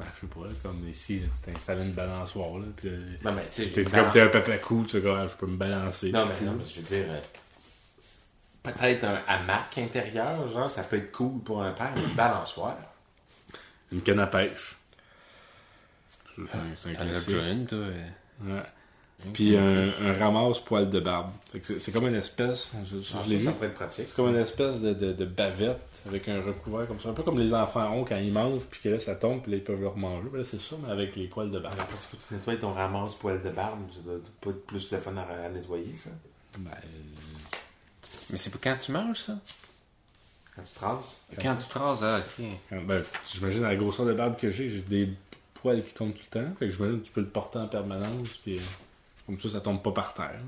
Ben, 0.00 0.06
je 0.16 0.20
sais 0.26 0.32
pas, 0.32 0.48
comme 0.62 0.88
ici, 0.88 1.22
tu 1.44 1.52
t'installes 1.52 1.80
une 1.80 1.92
balançoire, 1.92 2.58
là, 2.58 2.64
puis 2.74 2.88
euh, 2.88 3.16
Non, 3.22 3.32
mais 3.32 3.42
tu 3.44 3.64
sais, 3.64 3.68
t'es 3.68 3.82
une 3.82 3.90
comme 3.90 4.10
t'es 4.10 4.20
un 4.22 4.28
papa 4.28 4.56
cool, 4.58 4.86
tu 4.86 4.92
sais, 4.92 5.02
comme, 5.02 5.28
je 5.28 5.34
peux 5.34 5.46
me 5.46 5.56
balancer? 5.58 6.10
Non, 6.10 6.26
mais, 6.26 6.46
non, 6.46 6.54
mais 6.54 6.64
je 6.64 6.76
veux 6.80 6.82
dire. 6.86 7.04
euh, 7.08 7.20
Peut-être 8.62 9.04
un 9.04 9.22
hamac 9.26 9.78
intérieur, 9.78 10.48
genre, 10.48 10.70
ça 10.70 10.82
peut 10.84 10.96
être 10.96 11.12
cool 11.12 11.40
pour 11.42 11.62
un 11.62 11.72
père, 11.72 11.92
mais 11.96 12.02
une 12.02 12.14
balançoire. 12.14 12.76
Une 13.92 14.02
canne 14.02 14.20
à 14.20 14.26
pêche. 14.26 14.76
C'est 16.36 16.98
un- 16.98 17.04
déjà 17.06 17.48
une, 17.50 17.66
toi. 17.66 17.78
euh. 17.78 18.08
Ouais. 18.42 18.62
Puis 19.32 19.56
un, 19.56 19.88
un 20.00 20.12
ramasse 20.14 20.60
poil 20.60 20.88
de 20.90 21.00
barbe. 21.00 21.30
C'est- 21.62 21.92
comme 21.92 22.06
une 22.08 22.14
espèce, 22.14 22.72
je, 22.90 22.98
je 22.98 23.12
Ah, 23.14 23.22
l'ai 23.28 23.36
vu, 23.36 23.48
c'est 23.90 24.14
comme 24.16 24.28
une 24.30 24.36
espèce 24.36 24.80
de, 24.80 24.92
de, 24.94 25.12
de 25.12 25.24
bavette 25.24 25.78
avec 26.08 26.28
un 26.28 26.40
recouvert 26.42 26.86
comme 26.88 26.98
ça. 27.00 27.10
Un 27.10 27.12
peu 27.12 27.22
comme 27.22 27.38
les 27.38 27.52
enfants 27.52 27.90
ont 27.92 28.04
quand 28.04 28.16
ils 28.16 28.32
mangent, 28.32 28.64
puis 28.70 28.80
que 28.80 28.88
là 28.88 29.00
ça 29.00 29.14
tombe, 29.14 29.42
puis 29.42 29.52
là 29.52 29.58
ils 29.58 29.64
peuvent 29.64 29.80
le 29.80 29.88
remanger. 29.88 30.28
Ben 30.32 30.38
là, 30.38 30.44
c'est 30.44 30.60
ça, 30.60 30.76
mais 30.82 30.90
avec 30.90 31.16
les 31.16 31.26
poils 31.26 31.50
de 31.50 31.58
barbe. 31.58 31.74
Après, 31.78 31.94
il 31.96 31.98
faut 32.06 32.16
que 32.16 32.22
tu 32.28 32.34
nettoies 32.34 32.56
ton 32.56 32.72
ramasse 32.72 33.14
poil 33.14 33.42
de 33.42 33.50
barbe. 33.50 33.80
Ça 33.92 34.00
doit 34.04 34.14
pas 34.40 34.50
être 34.50 34.66
plus 34.66 34.90
le 34.90 34.98
fun 34.98 35.14
à, 35.16 35.22
à 35.44 35.48
nettoyer, 35.50 35.94
ça. 35.96 36.10
Ben, 36.58 36.70
Mais 38.30 38.38
c'est 38.38 38.50
pas 38.50 38.58
quand 38.62 38.76
tu 38.78 38.92
manges, 38.92 39.18
ça? 39.18 39.38
Quand 40.56 40.62
tu 40.62 40.74
traces. 40.74 40.98
Quand 41.42 41.56
tu 41.56 41.68
traces, 41.68 41.98
ah, 42.02 42.20
ok. 42.72 42.82
ben, 42.86 43.02
j'imagine 43.30 43.62
la 43.62 43.76
grosseur 43.76 44.06
de 44.06 44.12
barbe 44.14 44.36
que 44.36 44.50
j'ai, 44.50 44.68
j'ai 44.68 44.82
des 44.82 45.08
poils 45.54 45.84
qui 45.84 45.94
tombent 45.94 46.12
tout 46.14 46.22
le 46.34 46.40
temps. 46.40 46.54
Fait 46.58 46.66
que 46.66 46.72
j'imagine 46.72 47.00
que 47.00 47.06
tu 47.06 47.12
peux 47.12 47.20
le 47.20 47.28
porter 47.28 47.58
en 47.58 47.68
permanence, 47.68 48.28
puis 48.42 48.56
euh, 48.56 48.60
comme 49.30 49.40
ça, 49.40 49.50
ça 49.50 49.60
tombe 49.60 49.82
pas 49.82 49.92
par 49.92 50.14
terre. 50.14 50.40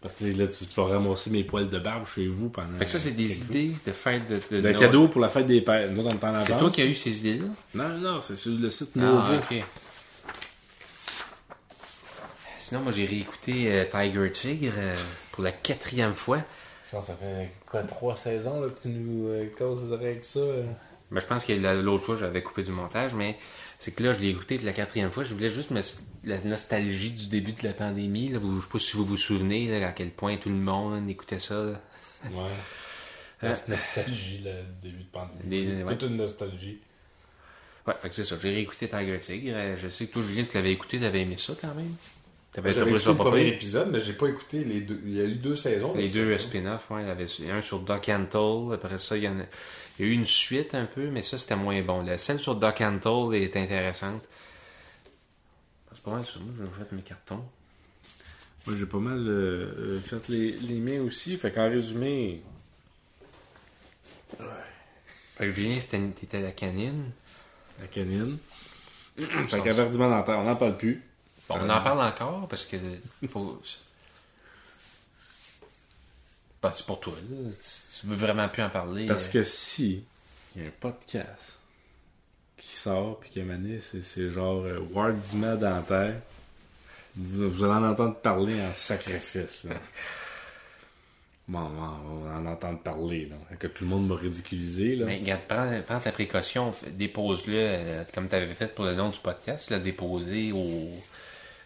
Parce 0.00 0.16
que 0.16 0.26
là, 0.26 0.46
tu, 0.48 0.66
tu 0.66 0.74
vas 0.80 0.86
ramasser 0.88 1.30
mes 1.30 1.44
poils 1.44 1.68
de 1.68 1.78
barbe 1.78 2.06
chez 2.06 2.26
vous 2.28 2.50
pendant. 2.50 2.76
Fait 2.78 2.84
que 2.84 2.90
ça, 2.90 2.98
c'est 2.98 3.12
des 3.12 3.40
idées 3.40 3.72
de 3.86 3.92
fête 3.92 4.22
de, 4.50 4.60
de 4.60 4.72
cadeau 4.72 5.08
pour 5.08 5.20
la 5.22 5.30
fête 5.30 5.46
des 5.46 5.62
pères. 5.62 5.90
Nous, 5.90 6.06
on 6.06 6.42
C'est 6.42 6.58
toi 6.58 6.70
qui 6.70 6.82
as 6.82 6.84
eu 6.84 6.94
ces 6.94 7.18
idées-là? 7.20 7.46
Non, 7.74 7.88
non, 7.98 8.20
c'est 8.20 8.36
sur 8.36 8.52
le 8.52 8.70
site 8.70 8.90
Ah, 8.96 9.00
Novo. 9.00 9.34
ok. 9.34 9.64
Sinon, 12.58 12.80
moi, 12.80 12.92
j'ai 12.92 13.06
réécouté 13.06 13.72
euh, 13.72 13.84
Tiger 13.90 14.30
Tigre 14.30 14.72
euh, 14.76 14.96
pour 15.32 15.42
la 15.42 15.52
quatrième 15.52 16.14
fois. 16.14 16.40
Je 16.86 16.90
pense 16.96 17.06
que 17.06 17.12
ça 17.12 17.16
fait 17.16 17.50
quoi, 17.70 17.82
trois 17.84 18.14
saisons 18.16 18.60
là, 18.60 18.68
que 18.68 18.78
tu 18.80 18.88
nous 18.88 19.28
euh, 19.28 19.46
causes 19.56 19.90
avec 19.92 20.24
ça. 20.24 20.40
Euh? 21.10 21.14
Ben, 21.14 21.20
je 21.20 21.26
pense 21.26 21.44
que 21.44 21.52
la- 21.52 21.74
l'autre 21.74 22.04
fois, 22.04 22.16
j'avais 22.18 22.42
coupé 22.42 22.62
du 22.62 22.72
montage, 22.72 23.14
mais 23.14 23.38
c'est 23.78 23.92
que 23.92 24.02
là, 24.02 24.12
je 24.12 24.18
l'ai 24.20 24.30
écouté 24.30 24.58
la 24.58 24.72
quatrième 24.72 25.10
fois. 25.10 25.24
Je 25.24 25.34
voulais 25.34 25.50
juste 25.50 25.70
me... 25.70 25.80
la 26.24 26.38
nostalgie 26.38 27.10
du 27.10 27.26
début 27.28 27.52
de 27.52 27.62
la 27.66 27.72
pandémie. 27.72 28.28
Là, 28.30 28.38
vous, 28.38 28.60
je 28.60 28.66
sais 28.66 28.72
pas 28.72 28.78
si 28.78 28.96
vous 28.96 29.04
vous 29.04 29.16
souvenez 29.16 29.68
là, 29.80 29.88
à 29.88 29.92
quel 29.92 30.10
point 30.10 30.36
tout 30.36 30.48
le 30.48 30.54
monde 30.56 31.08
écoutait 31.08 31.40
ça. 31.40 31.54
là. 31.54 31.80
Ouais. 32.32 32.38
Hein? 33.42 33.52
La 33.68 33.76
nostalgie 33.76 34.38
là, 34.42 34.62
du 34.62 34.76
début 34.90 35.04
de 35.04 35.08
pandémie. 35.10 35.42
Les- 35.66 35.82
ouais. 35.82 35.96
Toute 35.98 36.08
une 36.10 36.16
nostalgie. 36.16 36.78
Ouais, 37.86 37.94
fait 38.00 38.08
que 38.08 38.14
c'est 38.14 38.24
ça. 38.24 38.36
J'ai 38.40 38.48
réécouté 38.50 38.88
Tiger 38.88 39.18
Tigre. 39.18 39.52
Euh, 39.54 39.76
Je 39.76 39.88
sais 39.90 40.06
que 40.06 40.12
toi, 40.14 40.22
Julien, 40.22 40.44
tu 40.44 40.54
l'avais 40.56 40.72
écouté, 40.72 40.98
tu 40.98 41.04
avais 41.04 41.20
aimé 41.20 41.36
ça 41.36 41.52
quand 41.60 41.74
même. 41.74 41.94
T'avais 42.54 42.72
J'avais 42.72 42.92
écouté 42.92 43.08
le 43.08 43.14
premier 43.16 43.48
épisode, 43.48 43.90
mais 43.90 43.98
j'ai 43.98 44.12
pas 44.12 44.28
écouté 44.28 44.62
les 44.62 44.80
deux. 44.80 45.00
Il 45.04 45.14
y 45.14 45.20
a 45.20 45.24
eu 45.24 45.34
deux 45.34 45.56
saisons. 45.56 45.92
Les 45.96 46.08
de 46.08 46.24
deux 46.24 46.38
spin-offs, 46.38 46.88
ouais, 46.88 47.02
il 47.02 47.08
y 47.08 47.10
avait 47.10 47.24
il 47.24 47.46
y 47.46 47.50
a 47.50 47.56
un 47.56 47.60
sur 47.60 47.80
Doc 47.80 48.08
Antle, 48.08 48.72
après 48.72 49.00
ça, 49.00 49.16
il 49.16 49.24
y, 49.24 49.28
en 49.28 49.40
a, 49.40 49.42
il 49.98 50.06
y 50.06 50.08
a 50.08 50.12
eu 50.12 50.14
une 50.14 50.24
suite 50.24 50.72
un 50.72 50.84
peu, 50.84 51.08
mais 51.10 51.22
ça, 51.22 51.36
c'était 51.36 51.56
moins 51.56 51.82
bon. 51.82 52.02
La 52.02 52.16
celle 52.16 52.38
sur 52.38 52.54
Doc 52.54 52.80
Antle 52.80 53.34
est 53.34 53.56
intéressante. 53.56 54.22
C'est 55.92 56.02
pas 56.04 56.12
mal 56.12 56.24
ça, 56.24 56.38
moi, 56.38 56.54
j'ai 56.56 56.84
fait 56.84 56.94
mes 56.94 57.02
cartons. 57.02 57.44
Moi, 58.68 58.76
j'ai 58.78 58.86
pas 58.86 58.98
mal 58.98 59.18
euh, 59.18 59.74
euh, 59.76 60.00
fait 60.00 60.28
les, 60.28 60.52
les 60.52 60.78
miens 60.78 61.02
aussi. 61.02 61.36
Fait 61.36 61.50
qu'en 61.50 61.68
résumé, 61.68 62.40
Fait 65.36 65.46
que 65.46 65.50
Julien, 65.50 65.78
t'étais 65.80 66.40
la 66.40 66.52
canine. 66.52 67.10
la 67.80 67.88
canine. 67.88 68.38
fait 69.48 69.60
qu'averdiment 69.60 70.08
dentaire, 70.08 70.38
on 70.38 70.44
n'en 70.44 70.54
parle 70.54 70.76
plus. 70.76 71.02
Bon, 71.48 71.56
on 71.60 71.68
en 71.68 71.80
parle 71.82 72.02
encore, 72.02 72.48
parce 72.48 72.64
que 72.64 72.76
faut... 73.28 73.60
Bah, 76.62 76.72
c'est 76.74 76.86
pour 76.86 76.98
toi, 77.00 77.12
là. 77.30 77.50
Si 77.60 78.00
tu 78.00 78.06
veux 78.06 78.16
vraiment 78.16 78.48
plus 78.48 78.62
en 78.62 78.70
parler. 78.70 79.06
Parce 79.06 79.28
euh, 79.28 79.32
que 79.32 79.44
si 79.44 80.02
il 80.56 80.62
y 80.62 80.64
a 80.64 80.68
un 80.68 80.72
podcast 80.80 81.58
qui 82.56 82.74
sort, 82.74 83.20
puis 83.20 83.30
que 83.30 83.40
mané, 83.40 83.80
c'est, 83.80 84.00
c'est 84.00 84.30
genre 84.30 84.64
euh, 84.64 84.78
Wardiment 84.92 85.56
dentaire, 85.56 86.14
vous, 87.16 87.50
vous 87.50 87.64
allez 87.64 87.74
en 87.74 87.90
entendre 87.90 88.16
parler 88.16 88.62
en 88.62 88.72
sacrifice. 88.72 89.64
Là. 89.64 89.74
Bon, 91.46 91.58
on 91.58 92.20
va 92.20 92.38
en 92.38 92.46
entendre 92.46 92.78
parler. 92.78 93.26
Là. 93.26 93.56
Que 93.56 93.66
tout 93.66 93.84
le 93.84 93.90
monde 93.90 94.08
m'a 94.08 94.16
ridiculisé. 94.16 94.96
Là. 94.96 95.04
Mais 95.04 95.18
regarde, 95.18 95.42
prends, 95.46 95.80
prends 95.86 96.00
ta 96.00 96.12
précaution, 96.12 96.74
dépose-le 96.92 97.54
euh, 97.54 98.04
comme 98.14 98.28
tu 98.28 98.34
avais 98.36 98.54
fait 98.54 98.74
pour 98.74 98.86
le 98.86 98.94
nom 98.94 99.10
du 99.10 99.18
podcast, 99.20 99.68
là, 99.70 99.78
déposer 99.78 100.52
au. 100.52 100.88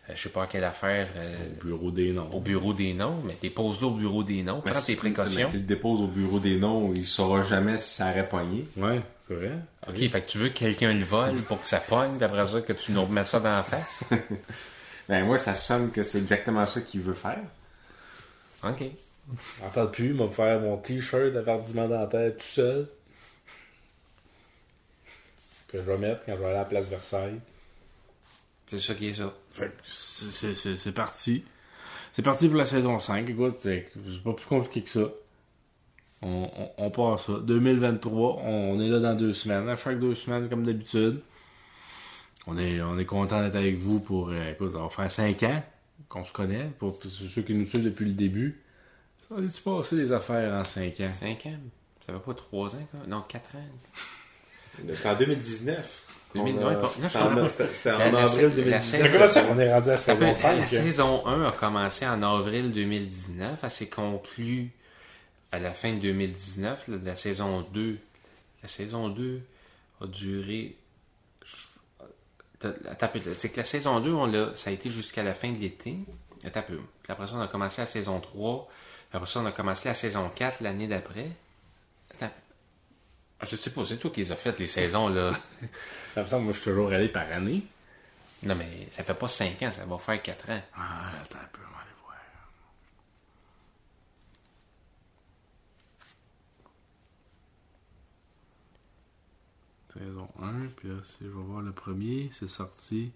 Euh, 0.09 0.13
je 0.15 0.23
sais 0.23 0.29
pas 0.29 0.45
à 0.45 0.47
quelle 0.47 0.65
affaire, 0.65 1.09
euh, 1.17 1.35
Au 1.61 1.65
bureau 1.65 1.91
des 1.91 2.13
noms. 2.13 2.31
au 2.33 2.41
bureau 2.41 2.73
des 2.73 2.95
noms, 2.95 3.21
mais 3.25 3.37
dépose-le 3.41 3.87
au 3.87 3.91
bureau 3.93 4.23
des 4.23 4.43
noms, 4.43 4.61
prends 4.61 4.81
tes 4.81 4.97
précautions. 4.97 5.49
Tu 5.51 5.57
le 5.59 5.63
déposes 5.65 6.01
au 6.01 6.07
bureau 6.07 6.39
des 6.39 6.57
noms, 6.57 6.93
il 6.95 7.07
saura 7.07 7.43
jamais 7.43 7.77
si 7.79 7.95
ça 7.97 8.11
aurait 8.11 8.29
pogné. 8.29 8.67
Ouais, 8.77 9.01
c'est 9.27 9.35
vrai. 9.35 9.53
Ok, 9.89 9.97
fait 10.09 10.21
que 10.23 10.29
tu 10.31 10.39
veux 10.39 10.49
que 10.49 10.59
quelqu'un 10.59 10.93
le 10.93 11.05
vole 11.05 11.37
pour 11.43 11.61
que 11.61 11.69
ça 11.69 11.79
pogne, 11.81 12.17
puis 12.17 12.25
après 12.25 12.47
ça, 12.47 12.61
que 12.61 12.73
tu 12.73 12.93
nous 12.93 13.05
remettes 13.05 13.27
ça 13.27 13.41
dans 13.41 13.55
la 13.57 13.63
face? 13.63 14.03
Ben 15.09 15.25
moi, 15.25 15.39
ça 15.39 15.55
sonne 15.55 15.91
que 15.91 16.03
c'est 16.03 16.19
exactement 16.19 16.67
ça 16.67 16.83
qu'il 16.83 17.01
veut 17.01 17.15
faire. 17.15 17.41
Ok. 18.63 18.83
On 19.65 19.71
parle 19.71 19.91
plus. 19.91 20.09
Il 20.09 20.13
va 20.19 20.27
me 20.27 20.31
faire 20.31 20.61
mon 20.61 20.77
t-shirt 20.77 21.33
d'averdiment 21.33 21.89
dentaire 21.89 22.33
tout 22.37 22.43
seul. 22.45 22.89
Que 25.69 25.79
je 25.79 25.83
vais 25.91 25.97
mettre 25.97 26.27
quand 26.27 26.33
je 26.35 26.41
vais 26.41 26.45
aller 26.45 26.55
à 26.57 26.59
la 26.59 26.65
place 26.67 26.87
Versailles. 26.89 27.41
C'est 28.69 28.79
ça 28.79 28.95
qui 28.95 29.09
est 29.09 29.15
ça. 29.15 29.33
Fait 29.51 29.67
que 29.69 29.73
c'est- 29.85 30.31
c'est- 30.31 30.55
c'est 30.55 30.77
c'est 30.77 30.93
parti. 30.93 31.45
C'est 32.13 32.23
parti 32.23 32.49
pour 32.49 32.57
la 32.59 32.67
saison 32.67 32.99
5. 33.01 33.29
Écoute, 33.29 33.57
c'est 33.61 33.89
c'est 33.95 34.23
pas 34.23 34.33
plus 34.35 34.47
compliqué 34.47 34.83
que 34.83 34.91
ça. 34.91 35.11
On, 36.21 36.51
on, 36.57 36.71
on 36.87 36.91
part 36.91 37.19
ça. 37.21 37.35
2023, 37.43 38.41
on 38.43 38.81
est 38.81 38.89
là 38.89 38.99
dans 38.99 39.15
deux 39.15 39.33
semaines. 39.33 39.69
À 39.69 39.77
chaque 39.77 39.99
deux 40.01 40.15
semaines, 40.15 40.49
comme 40.49 40.65
d'habitude. 40.65 41.21
On 42.47 42.59
est, 42.59 42.81
on 42.81 42.99
est 42.99 43.05
content 43.05 43.43
d'être 43.43 43.57
avec 43.57 43.79
vous 43.79 44.01
pour. 44.01 44.31
euh, 44.31 44.51
écoute, 44.53 44.73
ça 44.73 44.79
va 44.79 44.89
faire 44.89 45.11
cinq 45.11 45.43
ans 45.45 45.63
qu'on 46.09 46.25
se 46.25 46.33
connaît. 46.33 46.71
Pour 46.79 46.99
ceux 47.07 47.43
qui 47.43 47.55
nous 47.55 47.67
suivent 47.67 47.85
depuis 47.85 48.07
le 48.07 48.13
début. 48.15 48.61
Ça 49.29 49.37
a-tu 49.37 49.61
passé 49.63 49.97
des 49.97 50.11
affaires 50.13 50.55
en 50.55 50.65
cinq 50.65 51.01
ans? 51.01 51.09
5 51.13 51.47
ans? 51.47 51.59
Ça 52.07 52.15
fait 52.15 52.19
pas 52.21 52.35
3 52.35 52.75
ans, 52.75 52.89
quoi? 52.91 53.01
Non, 53.07 53.23
4 53.29 53.55
ans. 53.57 53.69
C'était 54.93 55.09
en 55.09 55.17
2019. 55.17 56.08
2000, 56.35 56.57
On 56.59 56.63
a- 56.63 56.69
ouais, 56.69 56.75
pas- 56.77 56.83
non, 56.83 56.91
je 57.03 57.07
C'était 57.09 57.19
en, 57.91 57.97
avril 58.15 58.43
la 58.43 58.49
2019. 58.51 58.83
scène- 58.85 59.03
Mais 59.03 59.13
comment 59.13 59.29
ça 59.29 59.43
qu'on 59.43 59.59
est 59.59 59.73
rendu 59.73 59.89
à 59.89 59.93
La, 59.93 59.97
saison 59.97 60.35
5? 60.35 60.57
la 60.57 60.67
saison 60.67 61.27
1 61.27 61.45
a 61.47 61.53
commencé 61.53 62.07
en 62.07 62.23
avril 62.23 62.73
2019. 62.73 63.59
Elle 63.63 63.71
s'est 63.71 63.89
conclue 63.89 64.71
à 65.53 65.59
la 65.59 65.71
fin 65.71 65.93
de 65.95 65.99
2019. 66.01 66.89
là, 66.89 66.97
La 67.05 67.17
saison 67.17 67.63
2. 67.73 67.99
La 68.63 68.69
saison 68.69 69.09
2 69.09 69.41
a 70.03 70.07
duré. 70.07 70.77
C'est 73.39 73.51
que 73.51 73.57
la 73.59 73.65
saison 73.65 74.01
2, 74.01 74.13
on 74.13 74.27
l'a- 74.27 74.51
ça 74.57 74.71
a 74.71 74.73
été 74.73 74.91
jusqu'à 74.91 75.23
la 75.23 75.33
fin 75.35 75.51
de 75.53 75.59
l'été. 75.59 75.97
Puis 76.43 76.51
après 77.09 77.27
ça, 77.27 77.35
on 77.37 77.41
a 77.41 77.47
commencé 77.49 77.81
la 77.81 77.87
saison 77.87 78.21
3. 78.21 78.69
Puis 79.11 79.17
après 79.17 79.27
ça, 79.29 79.41
on 79.41 79.47
a 79.47 79.53
commencé 79.53 79.89
la 79.89 79.95
saison 79.95 80.29
4 80.35 80.61
l'année 80.61 80.89
d'après. 80.89 81.29
Ah, 83.41 83.45
Je 83.49 83.57
sais 83.57 83.71
pas, 83.71 83.85
c'est 83.87 83.99
toi 83.99 84.11
qui 84.11 84.21
les 84.21 84.33
as 84.33 84.37
faites, 84.37 84.59
les 84.59 84.67
saisons, 84.67 85.09
là. 85.09 85.33
Ça 86.15 86.23
me 86.23 86.27
semble, 86.27 86.45
moi, 86.45 86.53
je 86.53 86.59
suis 86.61 86.71
toujours 86.71 86.91
allé 86.93 87.09
par 87.09 87.31
année. 87.33 87.63
Non, 88.43 88.55
mais 88.55 88.89
ça 88.93 89.03
fait 89.03 89.15
pas 89.15 89.27
5 89.29 89.61
ans, 89.63 89.71
ça 89.73 89.85
va 89.85 89.99
faire 89.99 90.23
4 90.23 90.51
ans. 90.51 90.63
Ah, 90.77 91.11
attends 91.23 91.39
un 91.39 91.49
peu, 91.53 91.61
on 91.69 91.73
va 91.75 91.81
aller 91.83 91.91
voir. 92.05 92.17
Saison 99.93 100.29
1, 100.41 100.67
puis 100.77 100.89
là, 100.89 100.97
si 101.03 101.17
je 101.23 101.27
vais 101.29 101.43
voir 101.43 101.63
le 101.63 101.73
premier, 101.73 102.31
c'est 102.39 102.49
sorti 102.49 103.11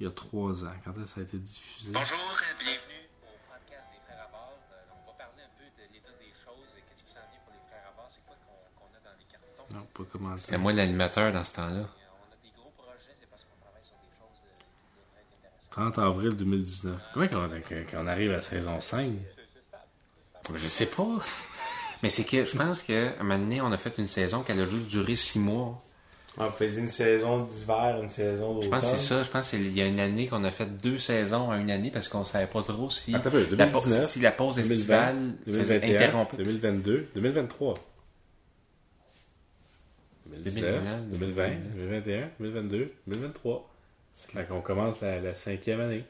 il 0.00 0.04
y 0.04 0.06
a 0.06 0.10
3 0.10 0.64
ans. 0.64 0.72
Quand 0.84 0.92
est-ce 0.92 1.00
que 1.02 1.06
ça 1.08 1.20
a 1.20 1.24
été 1.24 1.38
diffusé? 1.38 1.92
Bonjour, 1.92 2.36
bienvenue. 2.58 3.01
Non, 9.72 9.80
pas 9.94 10.02
commencé. 10.12 10.46
C'est 10.50 10.58
moi 10.58 10.72
l'animateur 10.72 11.32
dans 11.32 11.44
ce 11.44 11.52
temps-là. 11.52 11.70
On 11.70 11.74
a 11.74 12.36
des 12.42 12.50
gros 12.56 12.70
projets, 12.76 13.14
c'est 13.20 13.28
parce 13.30 13.42
qu'on 13.42 13.60
travaille 13.60 13.82
sur 13.82 13.96
des 13.96 14.12
choses 14.18 14.42
euh, 14.46 14.52
qui 14.90 14.92
devraient 14.96 15.22
être 15.22 15.36
intéressantes. 15.38 15.94
30 15.94 15.98
avril 15.98 16.36
2019. 16.36 16.96
Comment 17.14 17.28
qu'on 17.28 17.90
qu'on 17.90 18.06
arrive 18.06 18.32
à 18.32 18.40
saison 18.42 18.80
5? 18.80 19.12
Je 20.54 20.68
sais 20.68 20.86
pas. 20.86 21.06
Mais 22.02 22.08
c'est 22.08 22.24
que 22.24 22.44
je 22.44 22.56
pense 22.56 22.82
qu'à 22.82 23.12
un 23.20 23.22
moment 23.22 23.38
donné, 23.38 23.60
on 23.60 23.70
a 23.70 23.78
fait 23.78 23.96
une 23.98 24.08
saison 24.08 24.42
qui 24.42 24.50
a 24.52 24.68
juste 24.68 24.88
duré 24.88 25.14
6 25.14 25.38
mois. 25.38 25.80
On 26.38 26.48
faisait 26.48 26.80
une 26.80 26.88
saison 26.88 27.44
d'hiver, 27.44 27.98
une 28.02 28.08
saison 28.08 28.54
d'automne? 28.54 28.62
Je 28.64 28.68
pense 28.70 28.90
que 28.90 28.96
c'est 28.96 29.06
ça. 29.06 29.22
Je 29.22 29.28
pense 29.30 29.50
qu'il 29.50 29.70
y 29.76 29.82
a 29.82 29.86
une 29.86 30.00
année 30.00 30.26
qu'on 30.26 30.42
a 30.44 30.50
fait 30.50 30.64
deux 30.66 30.96
saisons 30.98 31.50
en 31.50 31.54
une 31.58 31.70
année 31.70 31.90
parce 31.90 32.08
qu'on 32.08 32.24
savait 32.24 32.46
pas 32.46 32.62
trop 32.62 32.88
si, 32.90 33.14
Attends 33.14 33.30
la, 33.30 33.66
pause- 33.66 33.84
2019, 33.84 34.10
si 34.10 34.20
la 34.20 34.32
pause 34.32 34.56
2020, 34.56 34.74
estivale 34.74 35.34
faisait 35.46 35.78
2021, 35.80 35.94
interrompre. 36.06 36.36
2022, 36.36 37.08
2023. 37.14 37.74
2019, 40.32 41.10
2019, 41.10 41.18
2020, 41.18 41.48
2021, 41.76 42.30
2022, 42.40 42.92
2023. 43.06 43.68
Fait 44.14 44.44
qu'on 44.44 44.60
commence 44.60 45.00
la, 45.00 45.34
cinquième 45.34 45.80
année. 45.80 46.04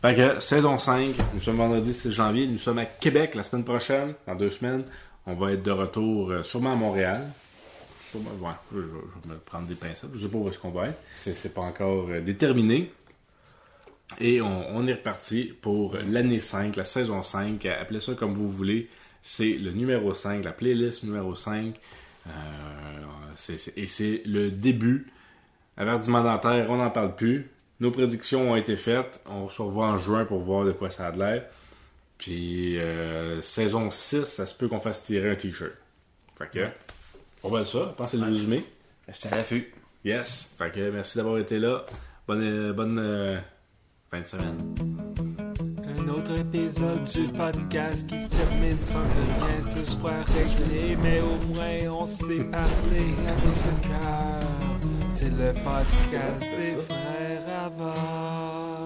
Fait 0.00 0.40
saison 0.40 0.78
5, 0.78 1.14
nous 1.34 1.40
sommes 1.40 1.56
vendredi 1.56 1.92
6 1.92 2.10
janvier, 2.10 2.46
nous 2.46 2.58
sommes 2.58 2.78
à 2.78 2.86
Québec 2.86 3.34
la 3.34 3.42
semaine 3.42 3.64
prochaine, 3.64 4.14
dans 4.26 4.34
deux 4.34 4.50
semaines. 4.50 4.84
On 5.26 5.34
va 5.34 5.52
être 5.52 5.62
de 5.62 5.70
retour 5.70 6.30
euh, 6.30 6.42
sûrement 6.42 6.72
à 6.72 6.76
Montréal. 6.76 7.28
Sûrement, 8.10 8.30
je, 8.72 8.78
vais 8.80 8.84
me 9.28 9.38
prendre 9.38 9.68
des 9.68 9.76
pincettes, 9.76 10.10
je 10.12 10.18
sais 10.18 10.28
pas 10.28 10.38
où 10.38 10.48
est-ce 10.48 10.58
qu'on 10.58 10.70
va 10.70 10.88
être. 10.88 10.98
C'est, 11.14 11.34
c'est 11.34 11.54
pas 11.54 11.60
encore 11.60 12.08
euh, 12.10 12.20
déterminé. 12.20 12.92
Et 14.18 14.42
on, 14.42 14.76
on 14.76 14.86
est 14.86 14.94
reparti 14.94 15.54
pour 15.62 15.96
l'année 16.08 16.40
5, 16.40 16.74
la 16.74 16.84
saison 16.84 17.22
5. 17.22 17.64
Appelez 17.66 18.00
ça 18.00 18.14
comme 18.14 18.34
vous 18.34 18.48
voulez. 18.48 18.90
C'est 19.22 19.52
le 19.52 19.70
numéro 19.70 20.12
5, 20.12 20.44
la 20.44 20.52
playlist 20.52 21.04
numéro 21.04 21.36
5. 21.36 21.78
Euh, 22.26 23.70
et 23.76 23.86
c'est 23.86 24.22
le 24.26 24.50
début. 24.50 25.10
Avertissement 25.76 26.22
dentaire, 26.22 26.70
on 26.70 26.76
n'en 26.76 26.90
parle 26.90 27.14
plus. 27.14 27.50
Nos 27.80 27.90
prédictions 27.90 28.52
ont 28.52 28.56
été 28.56 28.76
faites. 28.76 29.20
On 29.28 29.48
se 29.48 29.60
revoit 29.60 29.86
en 29.86 29.98
juin 29.98 30.24
pour 30.24 30.40
voir 30.40 30.64
de 30.64 30.72
quoi 30.72 30.90
ça 30.90 31.08
a 31.08 31.12
de 31.12 31.18
l'air. 31.18 31.44
Puis 32.18 32.78
euh, 32.78 33.40
saison 33.40 33.90
6, 33.90 34.24
ça 34.24 34.46
se 34.46 34.54
peut 34.54 34.68
qu'on 34.68 34.80
fasse 34.80 35.02
tirer 35.02 35.30
un 35.30 35.34
t-shirt. 35.34 35.72
Fait 36.38 36.48
que, 36.48 36.68
on 37.42 37.48
va 37.48 37.64
ça. 37.64 37.88
Je 37.90 37.96
pense 37.96 38.12
que 38.12 38.16
c'est 38.18 38.24
le 38.24 38.30
résumé. 38.30 38.64
J'étais 39.08 39.34
à 39.34 39.38
l'affût. 39.38 39.72
Yes. 40.04 40.50
Fait 40.58 40.70
que 40.70 40.90
merci 40.90 41.18
d'avoir 41.18 41.38
été 41.38 41.58
là. 41.58 41.84
Bonne, 42.26 42.72
bonne 42.72 42.98
euh, 42.98 43.38
fin 44.10 44.20
de 44.20 44.26
semaine. 44.26 45.41
Un 46.02 46.08
autre 46.08 46.36
épisode 46.36 47.04
du 47.04 47.28
podcast 47.28 48.06
qui 48.08 48.20
se 48.22 48.28
termine 48.28 48.78
sans 48.80 49.02
que 49.02 49.44
rien 49.44 49.84
se 49.84 49.90
soit 49.90 50.24
réglé, 50.34 50.96
mais 51.00 51.20
au 51.20 51.54
moins 51.54 52.00
on 52.00 52.06
s'est 52.06 52.44
parlé 52.50 53.14
avec 53.28 53.44
le 53.44 53.88
cœur. 53.88 54.42
C'est 55.14 55.30
le 55.30 55.52
podcast 55.62 56.40
des 56.40 56.76
frères 56.88 57.66
Avars. 57.66 58.81